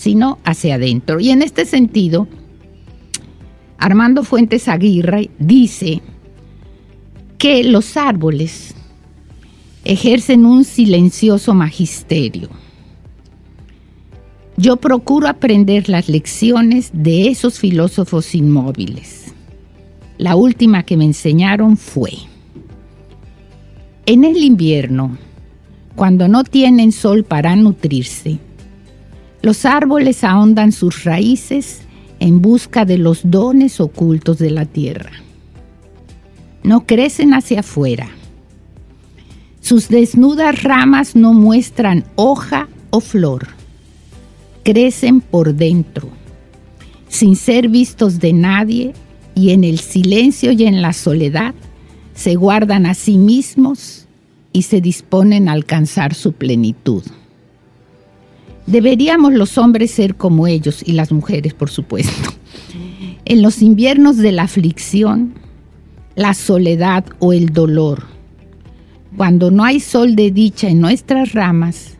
[0.00, 1.20] sino hacia adentro.
[1.20, 2.26] Y en este sentido,
[3.76, 6.00] Armando Fuentes Aguirre dice
[7.36, 8.74] que los árboles
[9.84, 12.48] ejercen un silencioso magisterio.
[14.56, 19.34] Yo procuro aprender las lecciones de esos filósofos inmóviles.
[20.16, 22.12] La última que me enseñaron fue,
[24.06, 25.18] en el invierno,
[25.94, 28.38] cuando no tienen sol para nutrirse,
[29.42, 31.82] los árboles ahondan sus raíces
[32.18, 35.10] en busca de los dones ocultos de la tierra.
[36.62, 38.08] no crecen hacia afuera.
[39.62, 43.48] Sus desnudas ramas no muestran hoja o flor.
[44.62, 46.10] Crecen por dentro,
[47.08, 48.92] sin ser vistos de nadie
[49.34, 51.54] y en el silencio y en la soledad
[52.14, 54.06] se guardan a sí mismos
[54.52, 57.02] y se disponen a alcanzar su plenitud.
[58.70, 62.30] Deberíamos los hombres ser como ellos y las mujeres, por supuesto.
[63.24, 65.34] En los inviernos de la aflicción,
[66.14, 68.04] la soledad o el dolor,
[69.16, 71.96] cuando no hay sol de dicha en nuestras ramas,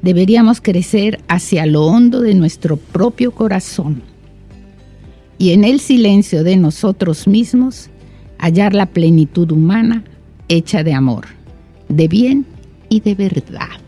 [0.00, 4.00] deberíamos crecer hacia lo hondo de nuestro propio corazón
[5.36, 7.90] y en el silencio de nosotros mismos
[8.38, 10.04] hallar la plenitud humana
[10.46, 11.26] hecha de amor,
[11.88, 12.46] de bien
[12.88, 13.80] y de verdad.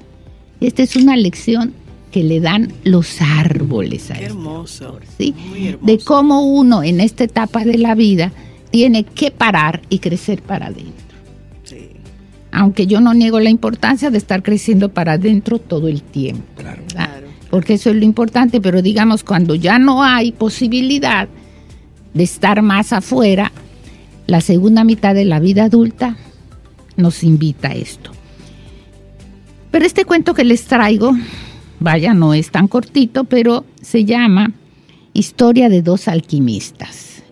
[0.61, 1.73] Esta es una lección
[2.11, 4.87] que le dan los árboles a Qué este hermoso.
[4.87, 5.35] autor, ¿sí?
[5.49, 5.87] Muy hermoso.
[5.87, 8.33] De cómo uno en esta etapa de la vida
[8.71, 11.17] tiene que parar y crecer para adentro.
[11.65, 11.91] Sí.
[12.53, 16.45] Aunque yo no niego la importancia de estar creciendo para adentro todo el tiempo.
[16.57, 16.83] Claro.
[16.89, 17.27] Claro.
[17.51, 21.29] Porque eso es lo importante, pero digamos, cuando ya no hay posibilidad
[22.15, 23.51] de estar más afuera,
[24.27, 26.17] la segunda mitad de la vida adulta
[26.97, 28.13] nos invita a esto.
[29.71, 31.13] Pero este cuento que les traigo,
[31.81, 34.53] vaya, no es tan cortito, pero se llama
[35.13, 37.23] Historia de dos alquimistas.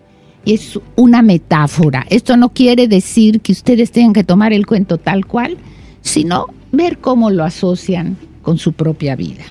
[0.44, 2.06] Y es una metáfora.
[2.10, 5.56] Esto no quiere decir que ustedes tengan que tomar el cuento tal cual,
[6.00, 9.44] sino ver cómo lo asocian con su propia vida.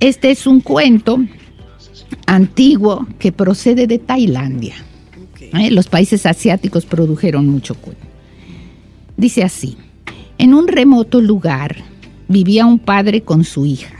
[0.00, 1.18] Este es un cuento
[2.26, 4.74] antiguo que procede de Tailandia.
[5.40, 5.70] ¿eh?
[5.70, 8.06] Los países asiáticos produjeron mucho cuento.
[9.16, 9.76] Dice así,
[10.38, 11.76] en un remoto lugar
[12.28, 13.94] vivía un padre con su hija.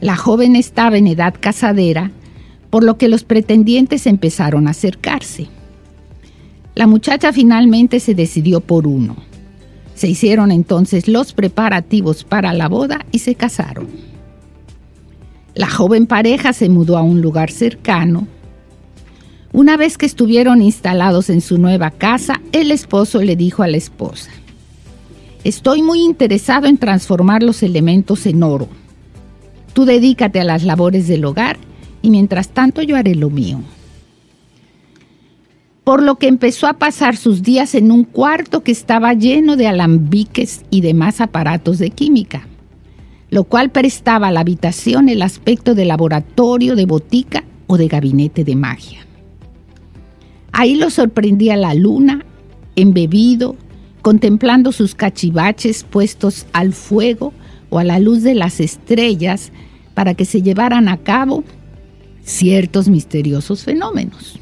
[0.00, 2.10] La joven estaba en edad casadera,
[2.70, 5.48] por lo que los pretendientes empezaron a acercarse.
[6.74, 9.16] La muchacha finalmente se decidió por uno.
[9.94, 13.88] Se hicieron entonces los preparativos para la boda y se casaron.
[15.54, 18.28] La joven pareja se mudó a un lugar cercano.
[19.52, 23.76] Una vez que estuvieron instalados en su nueva casa, el esposo le dijo a la
[23.76, 24.30] esposa,
[25.48, 28.68] Estoy muy interesado en transformar los elementos en oro.
[29.72, 31.56] Tú dedícate a las labores del hogar
[32.02, 33.62] y mientras tanto yo haré lo mío.
[35.84, 39.68] Por lo que empezó a pasar sus días en un cuarto que estaba lleno de
[39.68, 42.46] alambiques y demás aparatos de química,
[43.30, 48.44] lo cual prestaba a la habitación el aspecto de laboratorio, de botica o de gabinete
[48.44, 49.06] de magia.
[50.52, 52.26] Ahí lo sorprendía la luna,
[52.76, 53.56] embebido,
[54.02, 57.32] contemplando sus cachivaches puestos al fuego
[57.70, 59.52] o a la luz de las estrellas
[59.94, 61.44] para que se llevaran a cabo
[62.22, 64.38] ciertos misteriosos fenómenos.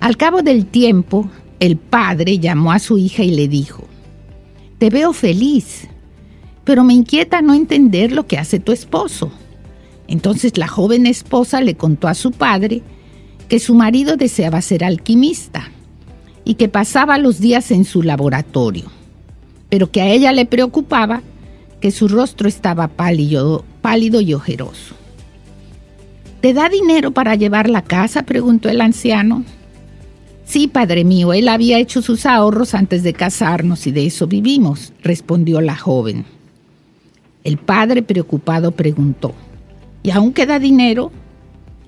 [0.00, 1.28] Al cabo del tiempo,
[1.58, 3.84] el padre llamó a su hija y le dijo,
[4.78, 5.88] Te veo feliz,
[6.64, 9.30] pero me inquieta no entender lo que hace tu esposo.
[10.08, 12.82] Entonces la joven esposa le contó a su padre
[13.48, 15.70] que su marido deseaba ser alquimista
[16.46, 18.84] y que pasaba los días en su laboratorio,
[19.68, 21.20] pero que a ella le preocupaba
[21.80, 24.94] que su rostro estaba pálido, pálido y ojeroso.
[26.40, 28.22] ¿Te da dinero para llevar la casa?
[28.22, 29.42] preguntó el anciano.
[30.44, 34.92] Sí, padre mío, él había hecho sus ahorros antes de casarnos y de eso vivimos,
[35.02, 36.24] respondió la joven.
[37.42, 39.34] El padre preocupado preguntó,
[40.04, 41.10] ¿y aún queda dinero?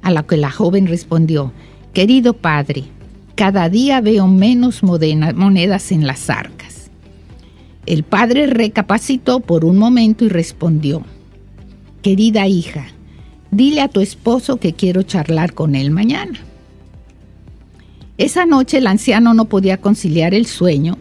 [0.02, 1.52] A lo que la joven respondió,
[1.92, 2.84] querido padre,
[3.38, 6.90] cada día veo menos monedas en las arcas.
[7.86, 11.04] El padre recapacitó por un momento y respondió,
[12.02, 12.88] querida hija,
[13.52, 16.40] dile a tu esposo que quiero charlar con él mañana.
[18.16, 20.98] Esa noche el anciano no podía conciliar el sueño,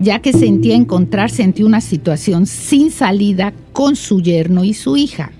[0.00, 5.30] ya que sentía encontrarse ante una situación sin salida con su yerno y su hija,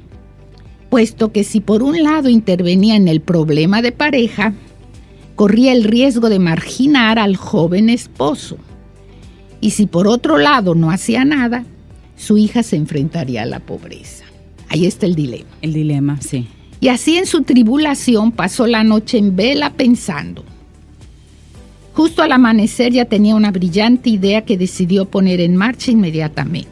[0.88, 4.54] puesto que si por un lado intervenía en el problema de pareja,
[5.38, 8.58] corría el riesgo de marginar al joven esposo,
[9.60, 11.64] y si por otro lado no hacía nada,
[12.16, 14.24] su hija se enfrentaría a la pobreza.
[14.68, 15.48] Ahí está el dilema.
[15.62, 16.48] El dilema, sí.
[16.80, 20.44] Y así en su tribulación pasó la noche en vela pensando.
[21.94, 26.68] Justo al amanecer ya tenía una brillante idea que decidió poner en marcha inmediatamente.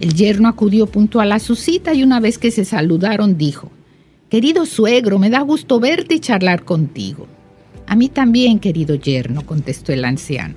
[0.00, 3.70] El yerno acudió puntual a su cita y una vez que se saludaron dijo,
[4.30, 7.26] Querido suegro, me da gusto verte y charlar contigo.
[7.88, 10.54] A mí también, querido yerno, contestó el anciano,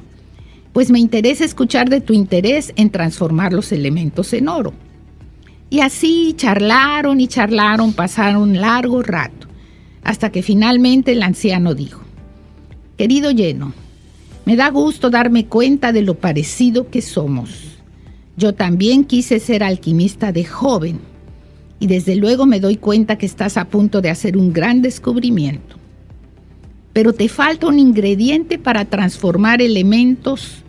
[0.74, 4.74] pues me interesa escuchar de tu interés en transformar los elementos en oro.
[5.72, 9.48] Y así charlaron y charlaron, pasaron largo rato,
[10.04, 12.02] hasta que finalmente el anciano dijo,
[12.96, 13.74] Querido lleno,
[14.46, 17.80] me da gusto darme cuenta de lo parecido que somos.
[18.38, 21.13] Yo también quise ser alquimista de joven
[21.84, 25.76] y desde luego me doy cuenta que estás a punto de hacer un gran descubrimiento.
[26.94, 30.64] Pero te falta un ingrediente para transformar elementos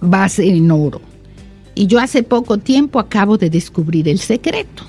[0.00, 1.00] base en oro.
[1.74, 4.84] Y yo hace poco tiempo acabo de descubrir el secreto.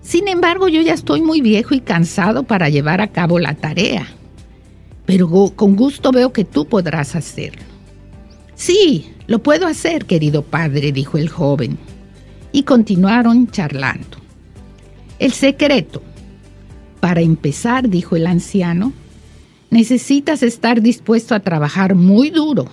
[0.00, 4.06] Sin embargo, yo ya estoy muy viejo y cansado para llevar a cabo la tarea.
[5.06, 7.64] Pero con gusto veo que tú podrás hacerlo.
[8.54, 11.89] Sí, lo puedo hacer, querido padre, dijo el joven.
[12.52, 14.18] Y continuaron charlando.
[15.18, 16.02] El secreto.
[17.00, 18.92] Para empezar, dijo el anciano,
[19.70, 22.66] necesitas estar dispuesto a trabajar muy duro,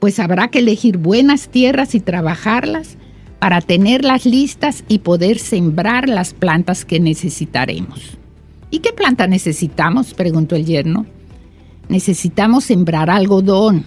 [0.00, 2.96] pues habrá que elegir buenas tierras y trabajarlas
[3.38, 8.18] para tenerlas listas y poder sembrar las plantas que necesitaremos.
[8.70, 10.14] ¿Y qué planta necesitamos?
[10.14, 11.06] preguntó el yerno.
[11.88, 13.84] Necesitamos sembrar algodón,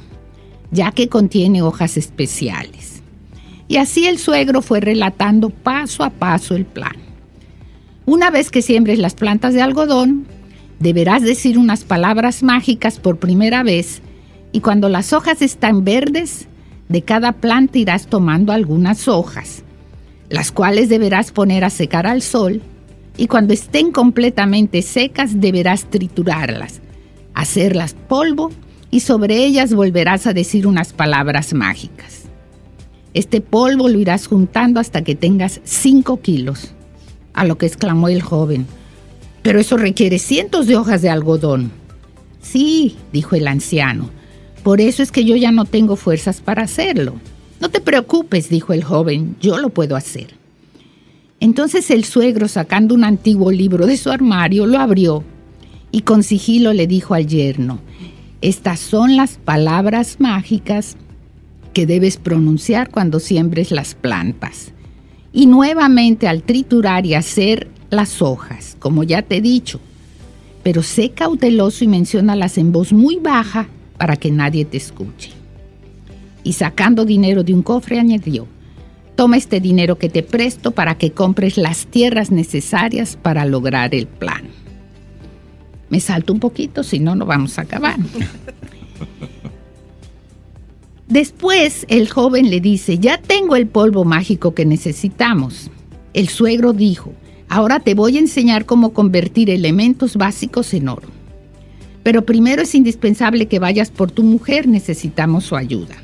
[0.72, 2.91] ya que contiene hojas especiales.
[3.72, 6.97] Y así el suegro fue relatando paso a paso el plan.
[8.05, 10.28] Una vez que siembres las plantas de algodón,
[10.80, 14.01] deberás decir unas palabras mágicas por primera vez
[14.51, 16.49] y cuando las hojas están verdes,
[16.89, 19.63] de cada planta irás tomando algunas hojas,
[20.28, 22.61] las cuales deberás poner a secar al sol
[23.15, 26.82] y cuando estén completamente secas deberás triturarlas,
[27.34, 28.51] hacerlas polvo
[28.89, 32.20] y sobre ellas volverás a decir unas palabras mágicas.
[33.14, 36.72] Este polvo lo irás juntando hasta que tengas 5 kilos,
[37.34, 38.66] a lo que exclamó el joven.
[39.41, 41.72] Pero eso requiere cientos de hojas de algodón.
[42.41, 44.09] Sí, dijo el anciano,
[44.64, 47.16] por eso es que yo ya no tengo fuerzas para hacerlo.
[47.59, 50.36] No te preocupes, dijo el joven, yo lo puedo hacer.
[51.39, 55.24] Entonces el suegro, sacando un antiguo libro de su armario, lo abrió
[55.91, 57.80] y con sigilo le dijo al yerno,
[58.41, 60.97] estas son las palabras mágicas
[61.74, 64.72] que debes pronunciar cuando siembres las plantas.
[65.34, 69.80] Y nuevamente al triturar y hacer las hojas, como ya te he dicho.
[70.63, 73.67] Pero sé cauteloso y menciónalas en voz muy baja
[73.97, 75.32] para que nadie te escuche.
[76.43, 78.47] Y sacando dinero de un cofre añadió,
[79.15, 84.07] toma este dinero que te presto para que compres las tierras necesarias para lograr el
[84.07, 84.43] plan.
[85.89, 87.97] Me salto un poquito, si no, no vamos a acabar.
[91.12, 95.70] Después el joven le dice, ya tengo el polvo mágico que necesitamos.
[96.14, 97.12] El suegro dijo,
[97.49, 101.09] ahora te voy a enseñar cómo convertir elementos básicos en oro.
[102.01, 105.95] Pero primero es indispensable que vayas por tu mujer, necesitamos su ayuda.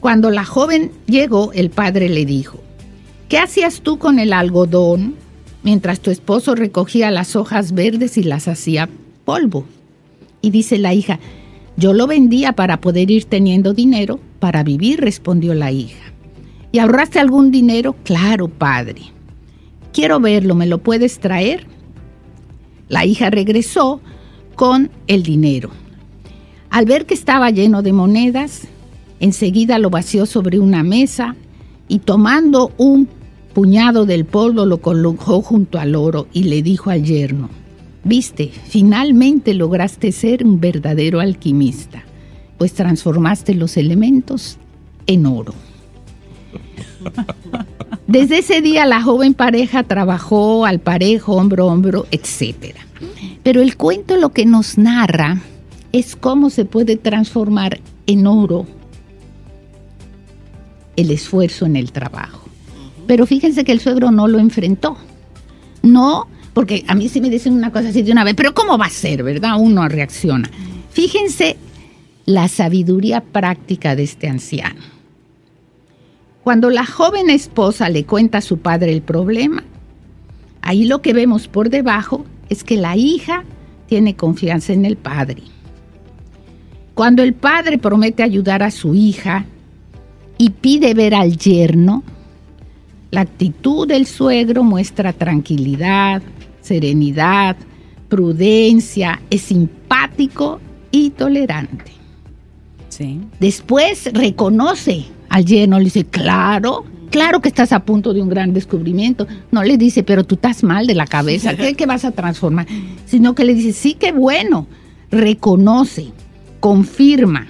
[0.00, 2.58] Cuando la joven llegó, el padre le dijo,
[3.28, 5.14] ¿qué hacías tú con el algodón
[5.62, 8.88] mientras tu esposo recogía las hojas verdes y las hacía
[9.26, 9.66] polvo?
[10.40, 11.20] Y dice la hija,
[11.76, 16.12] yo lo vendía para poder ir teniendo dinero para vivir, respondió la hija.
[16.70, 17.94] ¿Y ahorraste algún dinero?
[18.04, 19.02] Claro, padre.
[19.92, 21.66] Quiero verlo, ¿me lo puedes traer?
[22.88, 24.00] La hija regresó
[24.54, 25.70] con el dinero.
[26.70, 28.62] Al ver que estaba lleno de monedas,
[29.20, 31.36] enseguida lo vació sobre una mesa
[31.88, 33.08] y tomando un
[33.52, 37.50] puñado del polvo lo colocó junto al oro y le dijo al yerno,
[38.04, 42.02] viste, finalmente lograste ser un verdadero alquimista,
[42.58, 44.58] pues transformaste los elementos
[45.06, 45.54] en oro.
[48.06, 52.76] Desde ese día la joven pareja trabajó al parejo, hombro a hombro, etc.
[53.42, 55.40] Pero el cuento lo que nos narra
[55.92, 58.66] es cómo se puede transformar en oro
[60.96, 62.48] el esfuerzo en el trabajo.
[63.06, 64.96] Pero fíjense que el suegro no lo enfrentó.
[65.82, 68.76] No, porque a mí sí me dicen una cosa así de una vez, pero ¿cómo
[68.76, 69.56] va a ser, verdad?
[69.58, 70.50] Uno reacciona.
[70.90, 71.56] Fíjense
[72.26, 74.80] la sabiduría práctica de este anciano.
[76.44, 79.62] Cuando la joven esposa le cuenta a su padre el problema,
[80.60, 83.44] ahí lo que vemos por debajo es que la hija
[83.86, 85.42] tiene confianza en el padre.
[86.94, 89.46] Cuando el padre promete ayudar a su hija
[90.36, 92.02] y pide ver al yerno,
[93.10, 96.22] la actitud del suegro muestra tranquilidad,
[96.62, 97.56] serenidad,
[98.08, 100.60] prudencia, es simpático
[100.90, 101.92] y tolerante.
[102.88, 103.20] Sí.
[103.38, 108.52] Después reconoce al lleno le dice, claro, claro que estás a punto de un gran
[108.52, 109.26] descubrimiento.
[109.50, 112.66] No le dice, pero tú estás mal de la cabeza, ¿qué, que vas a transformar?
[113.06, 114.66] Sino que le dice, sí, qué bueno.
[115.10, 116.08] Reconoce,
[116.60, 117.46] confirma.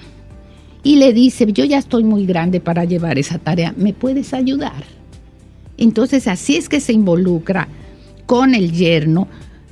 [0.81, 4.85] Y le dice, yo ya estoy muy grande para llevar esa tarea, ¿me puedes ayudar?
[5.77, 7.67] Entonces así es que se involucra
[8.25, 9.27] con el yerno,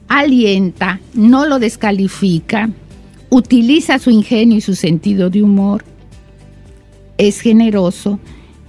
[0.07, 2.69] alienta, no lo descalifica,
[3.29, 5.83] utiliza su ingenio y su sentido de humor,
[7.17, 8.19] es generoso,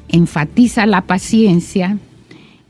[0.08, 1.98] enfatiza la paciencia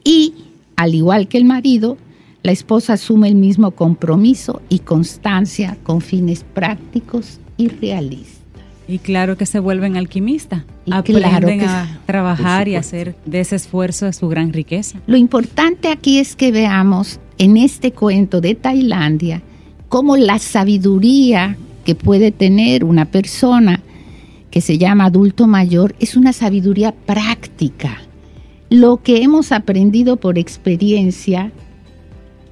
[0.04, 0.34] y,
[0.76, 1.98] al igual que el marido,
[2.42, 8.41] la esposa asume el mismo compromiso y constancia con fines prácticos y realistas.
[8.92, 10.64] Y claro que se vuelven alquimistas.
[10.84, 14.98] Y Aprenden claro que a trabajar y hacer de ese esfuerzo de su gran riqueza.
[15.06, 19.40] Lo importante aquí es que veamos en este cuento de Tailandia
[19.88, 23.80] cómo la sabiduría que puede tener una persona
[24.50, 28.02] que se llama adulto mayor es una sabiduría práctica.
[28.68, 31.50] Lo que hemos aprendido por experiencia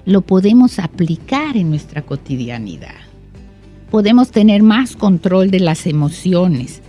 [0.06, 3.09] lo podemos aplicar en nuestra cotidianidad.
[3.90, 6.80] Podemos tener más control de las emociones.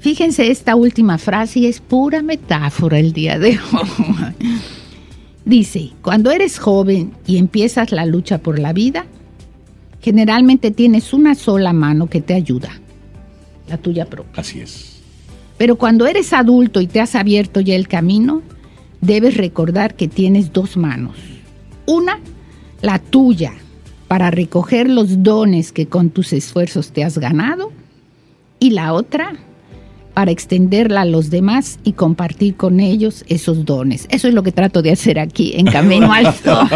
[0.00, 4.34] Fíjense esta última frase y es pura metáfora el día de hoy.
[5.44, 9.06] Dice, cuando eres joven y empiezas la lucha por la vida,
[10.00, 12.70] generalmente tienes una sola mano que te ayuda,
[13.68, 14.40] la tuya propia.
[14.40, 15.00] Así es.
[15.56, 18.42] Pero cuando eres adulto y te has abierto ya el camino,
[19.00, 21.16] debes recordar que tienes dos manos.
[21.86, 22.18] Una,
[22.80, 23.52] la tuya,
[24.12, 27.72] para recoger los dones que con tus esfuerzos te has ganado.
[28.58, 29.32] Y la otra,
[30.12, 34.06] para extenderla a los demás y compartir con ellos esos dones.
[34.10, 36.68] Eso es lo que trato de hacer aquí en Camino al Sol.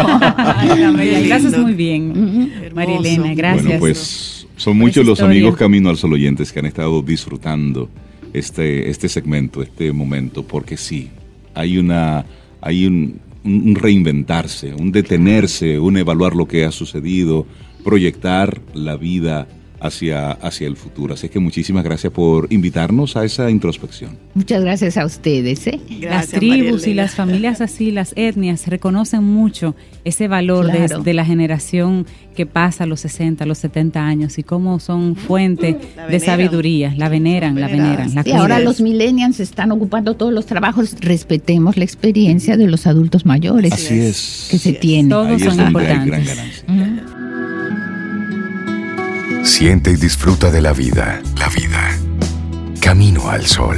[1.27, 3.35] Gracias muy bien, María Elena.
[3.35, 3.65] Gracias.
[3.65, 5.39] Bueno, pues son muchos los historia.
[5.39, 7.87] amigos Camino al Sol oyentes que han estado disfrutando
[8.33, 11.11] este, este segmento, este momento, porque sí,
[11.53, 12.25] hay una,
[12.61, 17.45] hay un, un reinventarse, un detenerse, un evaluar lo que ha sucedido,
[17.83, 19.47] proyectar la vida
[19.79, 21.13] hacia, hacia el futuro.
[21.13, 24.17] Así que muchísimas gracias por invitarnos a esa introspección.
[24.33, 25.67] Muchas gracias a ustedes.
[25.67, 25.79] ¿eh?
[25.89, 30.77] las Gracias, María tribus y las familias así, las etnias, reconocen mucho ese valor de-
[30.87, 31.03] Claro.
[31.03, 32.05] de, la generación
[32.35, 36.19] que pasa a los 60, a los 70 años y cómo son fuente La de
[36.19, 36.93] sabiduría.
[36.95, 38.13] La veneran, la veneran.
[38.13, 40.95] La Y ahora los millennials están ocupando todos los trabajos.
[40.99, 44.47] Respetemos la experiencia de los adultos mayores Así es.
[44.51, 45.09] que se tienen.
[45.09, 46.27] Todos Ahí son hay gran importantes.
[46.67, 46.96] ganancia.
[49.47, 51.21] Siente y disfruta de la vida.
[51.39, 51.97] La vida.
[52.81, 53.77] Camino al sol.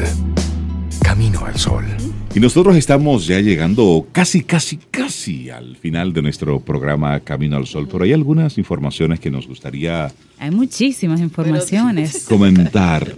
[1.01, 1.85] Camino al sol.
[2.33, 7.67] Y nosotros estamos ya llegando casi, casi, casi al final de nuestro programa Camino al
[7.67, 12.25] Sol, pero hay algunas informaciones que nos gustaría Hay muchísimas informaciones.
[12.27, 13.15] comentar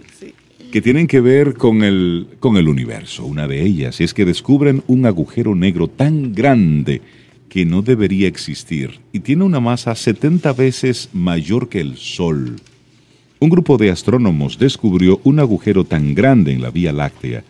[0.72, 3.26] que tienen que ver con el, con el universo.
[3.26, 7.02] Una de ellas es que descubren un agujero negro tan grande
[7.52, 12.56] que no debería existir y tiene una masa 70 veces mayor que el Sol.
[13.40, 17.44] Un grupo de astrónomos descubrió un agujero tan grande en la Vía Láctea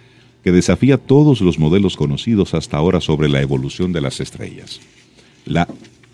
[0.44, 4.82] que desafía todos los modelos conocidos hasta ahora sobre la evolución de las estrellas.
[5.46, 5.68] La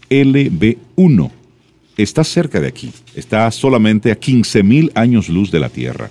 [0.09, 1.31] LB1
[1.95, 6.09] está cerca de aquí, está solamente a 15.000 años luz de la Tierra.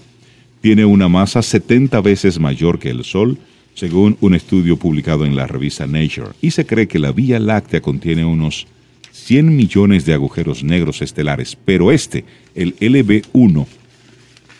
[0.62, 3.36] Tiene una masa 70 veces mayor que el Sol,
[3.76, 7.82] según un estudio publicado en la revista Nature, y se cree que la Vía Láctea
[7.82, 8.66] contiene unos
[9.12, 12.24] 100 millones de agujeros negros estelares, pero este,
[12.54, 13.66] el LB1,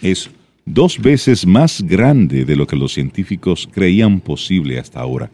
[0.03, 0.31] es
[0.67, 5.31] dos veces más grande de lo que los científicos creían posible hasta ahora.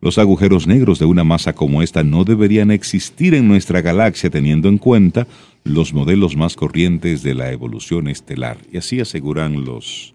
[0.00, 4.68] Los agujeros negros de una masa como esta no deberían existir en nuestra galaxia teniendo
[4.68, 5.26] en cuenta
[5.64, 8.58] los modelos más corrientes de la evolución estelar.
[8.72, 10.14] Y así aseguran los,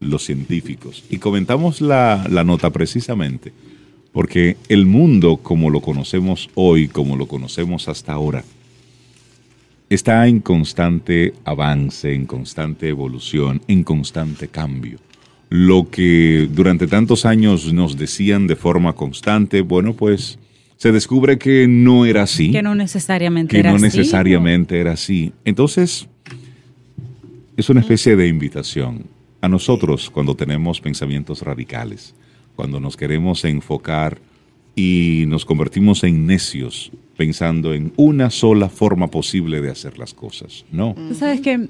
[0.00, 1.04] los científicos.
[1.10, 3.52] Y comentamos la, la nota precisamente
[4.16, 8.44] porque el mundo como lo conocemos hoy, como lo conocemos hasta ahora,
[9.90, 15.00] está en constante avance, en constante evolución, en constante cambio.
[15.50, 20.38] Lo que durante tantos años nos decían de forma constante, bueno, pues
[20.78, 24.92] se descubre que no era así, Que no necesariamente que era no así, necesariamente era
[24.92, 25.34] así.
[25.44, 26.08] Entonces,
[27.54, 29.04] es una especie de invitación
[29.46, 32.14] a nosotros cuando tenemos pensamientos radicales,
[32.54, 34.18] cuando nos queremos enfocar
[34.74, 40.64] y nos convertimos en necios pensando en una sola forma posible de hacer las cosas.
[40.70, 40.94] No.
[40.94, 41.68] Tú sabes que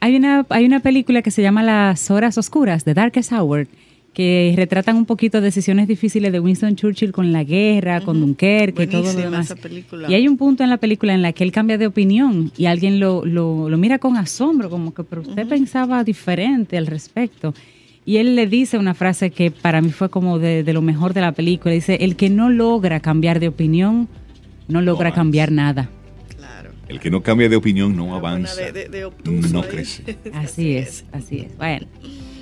[0.00, 3.68] hay una, hay una película que se llama Las Horas Oscuras, The Darkest Hour,
[4.12, 8.86] que retratan un poquito decisiones difíciles de Winston Churchill con la guerra, con Dunkerque y
[8.86, 9.46] todo lo demás.
[9.46, 10.10] esa película.
[10.10, 12.66] Y hay un punto en la película en la que él cambia de opinión y
[12.66, 17.54] alguien lo, lo, lo mira con asombro, como que, pero usted pensaba diferente al respecto.
[18.04, 21.14] Y él le dice una frase que para mí fue como de, de lo mejor
[21.14, 21.72] de la película.
[21.72, 24.08] Dice, el que no logra cambiar de opinión,
[24.68, 25.20] no logra avanza.
[25.20, 25.88] cambiar nada.
[26.36, 26.70] Claro.
[26.88, 29.10] El que no cambia de opinión no avanza, de- de-
[29.52, 29.68] no ahí.
[29.70, 30.18] crece.
[30.34, 31.56] Así es, así es.
[31.56, 31.86] Bueno,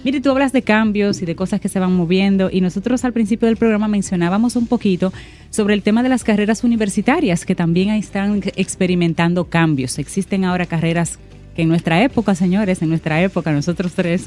[0.03, 3.13] Mire, tú hablas de cambios y de cosas que se van moviendo y nosotros al
[3.13, 5.13] principio del programa mencionábamos un poquito
[5.51, 9.99] sobre el tema de las carreras universitarias que también están experimentando cambios.
[9.99, 11.19] Existen ahora carreras
[11.55, 14.27] que en nuestra época, señores, en nuestra época, nosotros tres,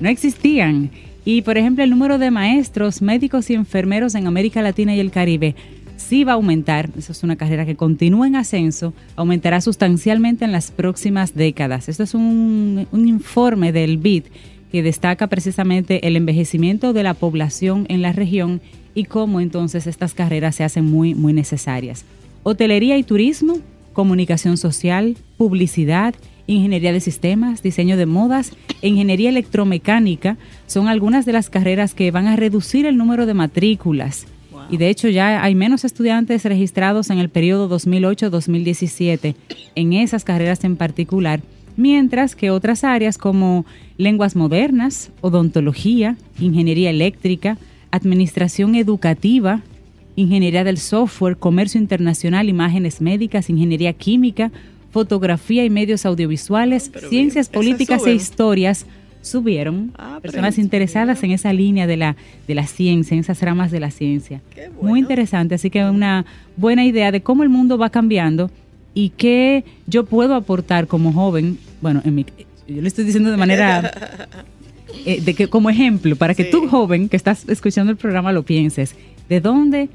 [0.00, 0.90] no existían.
[1.26, 5.10] Y por ejemplo, el número de maestros, médicos y enfermeros en América Latina y el
[5.10, 5.54] Caribe
[5.98, 10.52] sí va a aumentar, eso es una carrera que continúa en ascenso, aumentará sustancialmente en
[10.52, 11.90] las próximas décadas.
[11.90, 14.24] Esto es un, un informe del BID
[14.70, 18.60] que destaca precisamente el envejecimiento de la población en la región
[18.94, 22.04] y cómo entonces estas carreras se hacen muy, muy necesarias.
[22.42, 23.58] Hotelería y turismo,
[23.92, 26.14] comunicación social, publicidad,
[26.46, 28.52] ingeniería de sistemas, diseño de modas
[28.82, 33.34] e ingeniería electromecánica son algunas de las carreras que van a reducir el número de
[33.34, 34.26] matrículas.
[34.70, 39.34] Y de hecho ya hay menos estudiantes registrados en el periodo 2008-2017
[39.74, 41.40] en esas carreras en particular
[41.80, 43.64] mientras que otras áreas como
[43.96, 47.56] lenguas modernas, odontología, ingeniería eléctrica,
[47.90, 49.62] administración educativa,
[50.14, 54.52] ingeniería del software, comercio internacional, imágenes médicas, ingeniería química,
[54.90, 58.86] fotografía y medios audiovisuales, ciencias políticas e historias
[59.22, 59.92] subieron.
[59.96, 62.16] Ah, personas interesadas en esa línea de la,
[62.46, 64.42] de la ciencia, en esas ramas de la ciencia.
[64.82, 66.26] Muy interesante, así que una
[66.56, 68.50] buena idea de cómo el mundo va cambiando
[68.92, 72.26] y qué yo puedo aportar como joven bueno, en mi,
[72.68, 74.28] yo le estoy diciendo de manera,
[75.04, 78.42] eh, de que como ejemplo, para que tú joven que estás escuchando el programa lo
[78.42, 78.94] pienses,
[79.28, 79.88] ¿de dónde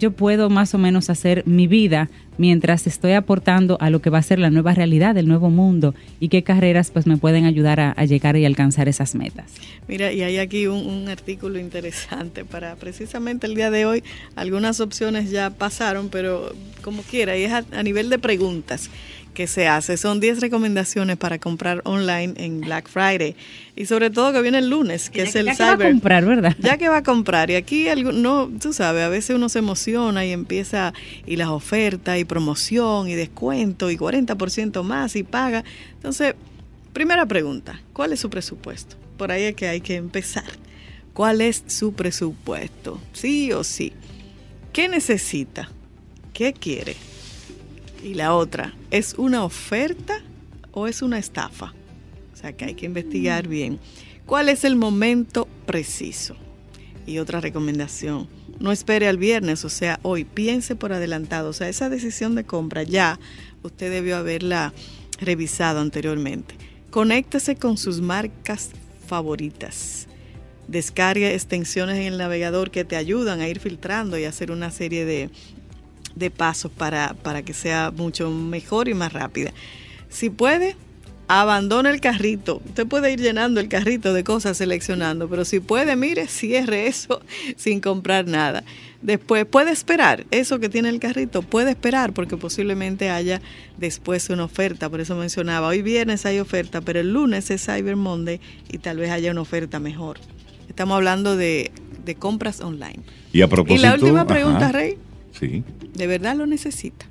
[0.00, 2.08] yo puedo más o menos hacer mi vida
[2.38, 5.94] mientras estoy aportando a lo que va a ser la nueva realidad, el nuevo mundo
[6.20, 9.52] y qué carreras pues me pueden ayudar a, llegar y alcanzar esas metas.
[9.86, 14.02] Mira, y hay aquí un, artículo interesante para precisamente el día de hoy.
[14.36, 18.88] Algunas opciones ya pasaron, pero como quiera, y es a nivel de preguntas
[19.34, 19.96] que se hace.
[19.96, 23.36] Son 10 recomendaciones para comprar online en Black Friday.
[23.76, 25.78] Y sobre todo que viene el lunes, que es el ya Cyber.
[25.78, 26.56] Que va a comprar, ¿verdad?
[26.58, 27.50] Ya que va a comprar.
[27.50, 30.92] Y aquí, no, tú sabes, a veces uno se emociona y empieza,
[31.26, 35.64] y las ofertas, y promoción, y descuento, y 40% más, y paga.
[35.94, 36.34] Entonces,
[36.92, 38.96] primera pregunta, ¿cuál es su presupuesto?
[39.16, 40.44] Por ahí es que hay que empezar.
[41.12, 43.00] ¿Cuál es su presupuesto?
[43.12, 43.92] Sí o sí.
[44.72, 45.68] ¿Qué necesita?
[46.32, 46.96] ¿Qué quiere?
[48.02, 50.20] Y la otra, ¿es una oferta
[50.72, 51.74] o es una estafa?
[52.32, 53.50] O sea que hay que investigar mm.
[53.50, 53.78] bien.
[54.26, 56.36] ¿Cuál es el momento preciso?
[57.06, 58.28] Y otra recomendación,
[58.60, 61.48] no espere al viernes, o sea, hoy, piense por adelantado.
[61.48, 63.18] O sea, esa decisión de compra ya
[63.62, 64.72] usted debió haberla
[65.18, 66.54] revisado anteriormente.
[66.90, 68.70] Conéctese con sus marcas
[69.06, 70.06] favoritas.
[70.68, 75.04] Descargue extensiones en el navegador que te ayudan a ir filtrando y hacer una serie
[75.04, 75.30] de,
[76.14, 79.52] de pasos para, para que sea mucho mejor y más rápida.
[80.08, 80.76] Si puede,
[81.28, 82.60] abandone el carrito.
[82.66, 87.20] Usted puede ir llenando el carrito de cosas seleccionando, pero si puede, mire, cierre eso
[87.56, 88.64] sin comprar nada.
[89.00, 93.40] Después puede esperar, eso que tiene el carrito, puede esperar porque posiblemente haya
[93.78, 94.90] después una oferta.
[94.90, 98.98] Por eso mencionaba, hoy viernes hay oferta, pero el lunes es Cyber Monday y tal
[98.98, 100.18] vez haya una oferta mejor.
[100.68, 101.70] Estamos hablando de,
[102.18, 103.00] compras online.
[103.32, 103.80] Y a propósito.
[103.80, 104.98] Y la última pregunta, Rey.
[105.40, 105.64] Sí.
[105.94, 107.06] ¿De verdad lo necesita?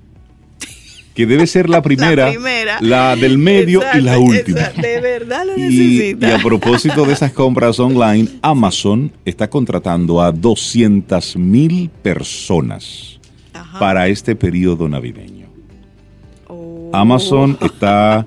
[1.15, 2.31] Que debe ser la primera,
[2.79, 4.69] la, del medio y la última.
[4.69, 6.29] de verdad lo necesita.
[6.29, 13.19] Y, a propósito de esas compras online, Amazon está contratando a 200 mil personas
[13.79, 15.47] para este periodo navideño.
[16.47, 16.91] Oh.
[16.93, 18.25] Amazon está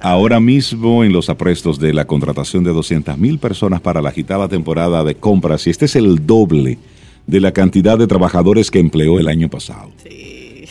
[0.00, 4.48] ahora mismo en los aprestos de la contratación de 200 mil personas para la agitada
[4.48, 6.78] temporada de compras y este es el doble
[7.26, 9.90] de la cantidad de trabajadores que empleó el año pasado.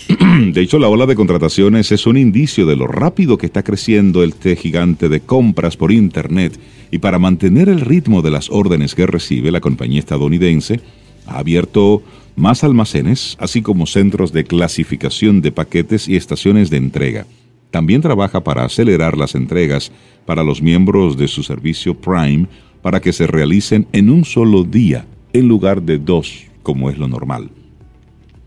[0.52, 4.24] De hecho, la ola de contrataciones es un indicio de lo rápido que está creciendo
[4.24, 6.60] este gigante de compras por Internet
[6.92, 10.80] y para mantener el ritmo de las órdenes que recibe, la compañía estadounidense
[11.26, 12.04] ha abierto
[12.36, 17.26] más almacenes, así como centros de clasificación de paquetes y estaciones de entrega.
[17.72, 19.92] También trabaja para acelerar las entregas
[20.26, 22.48] para los miembros de su servicio Prime
[22.82, 27.08] para que se realicen en un solo día en lugar de dos, como es lo
[27.08, 27.50] normal.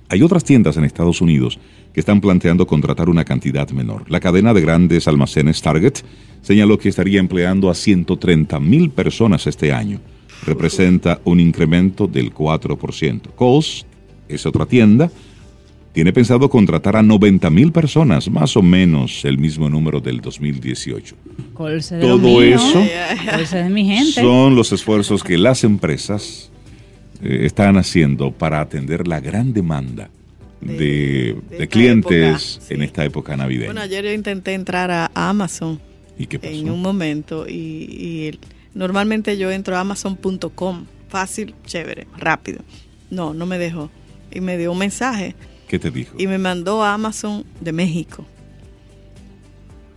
[0.09, 1.59] Hay otras tiendas en Estados Unidos
[1.93, 4.09] que están planteando contratar una cantidad menor.
[4.09, 5.95] La cadena de grandes almacenes Target
[6.43, 10.01] señaló que estaría empleando a 130 mil personas este año.
[10.45, 13.21] Representa un incremento del 4%.
[13.35, 13.85] Kohl's
[14.29, 15.11] es otra tienda.
[15.93, 21.17] Tiene pensado contratar a 90 mil personas, más o menos el mismo número del 2018.
[22.01, 22.85] Todo eso
[24.21, 26.53] son los esfuerzos que las empresas
[27.23, 30.11] eh, están haciendo para atender la gran demanda
[30.61, 33.67] de, clientes en esta época navideña.
[33.67, 35.81] Bueno, ayer yo intenté entrar a Amazon
[36.19, 36.53] ¿Y qué pasó?
[36.53, 38.39] en un momento y,
[38.75, 42.59] Normalmente yo entro a amazon.com, fácil, chévere, rápido.
[43.11, 43.91] No, no me dejó.
[44.31, 45.35] Y me dio un mensaje
[45.67, 46.15] ¿Qué te dijo?
[46.19, 48.27] y me mandó a Amazon de México.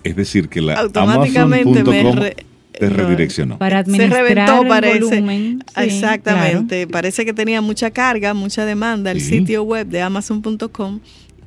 [0.06, 2.36] Es decir, que la Automáticamente me re-
[2.80, 3.58] te redireccionó.
[3.58, 5.00] Para Se administrar reventó, el parece.
[5.00, 5.64] volumen.
[5.76, 6.88] Sí, Exactamente.
[6.88, 9.40] Parece que tenía mucha carga, mucha demanda el Sí.
[9.40, 11.00] sitio web de amazon.com.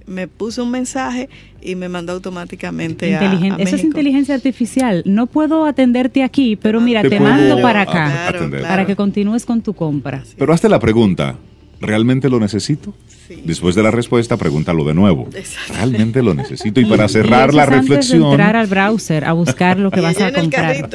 [0.04, 1.28] Me puso un mensaje
[1.62, 5.02] y me mandó automáticamente a, a Eso es inteligencia artificial.
[5.06, 8.28] No puedo atenderte aquí, pero mira, Te mando para acá.
[8.30, 10.24] Claro, para que continúes con tu compra.
[10.36, 11.36] Pero hazte la pregunta,
[11.82, 12.94] ¿realmente lo necesito?
[13.28, 13.42] Sí.
[13.44, 15.28] Después de la respuesta, pregúntalo de nuevo.
[15.34, 15.74] Exacto.
[15.74, 16.80] ¿Realmente lo necesito?
[16.80, 20.00] Y para cerrar la es antes de reflexión, entrar al browser a buscar lo que
[20.00, 20.88] vas a comprar.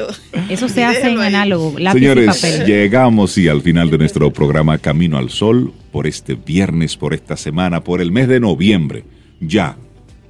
[0.48, 2.66] Eso se hace en análogo, lápiz señores, y papel.
[2.66, 7.36] llegamos y al final de nuestro programa Camino al Sol, por este viernes, por esta
[7.36, 9.04] semana, por el mes de noviembre.
[9.40, 9.76] Ya,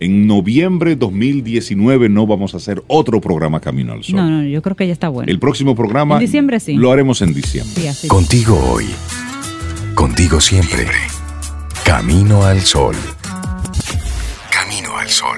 [0.00, 4.16] en noviembre 2019 no vamos a hacer otro programa Camino al Sol.
[4.16, 5.30] No, no, yo creo que ya está bueno.
[5.30, 6.74] El próximo programa En diciembre sí.
[6.74, 7.74] lo haremos en diciembre.
[7.82, 8.08] Sí, así.
[8.08, 8.86] Contigo hoy.
[9.98, 10.86] Contigo siempre.
[11.84, 12.94] Camino al sol.
[14.48, 15.37] Camino al sol.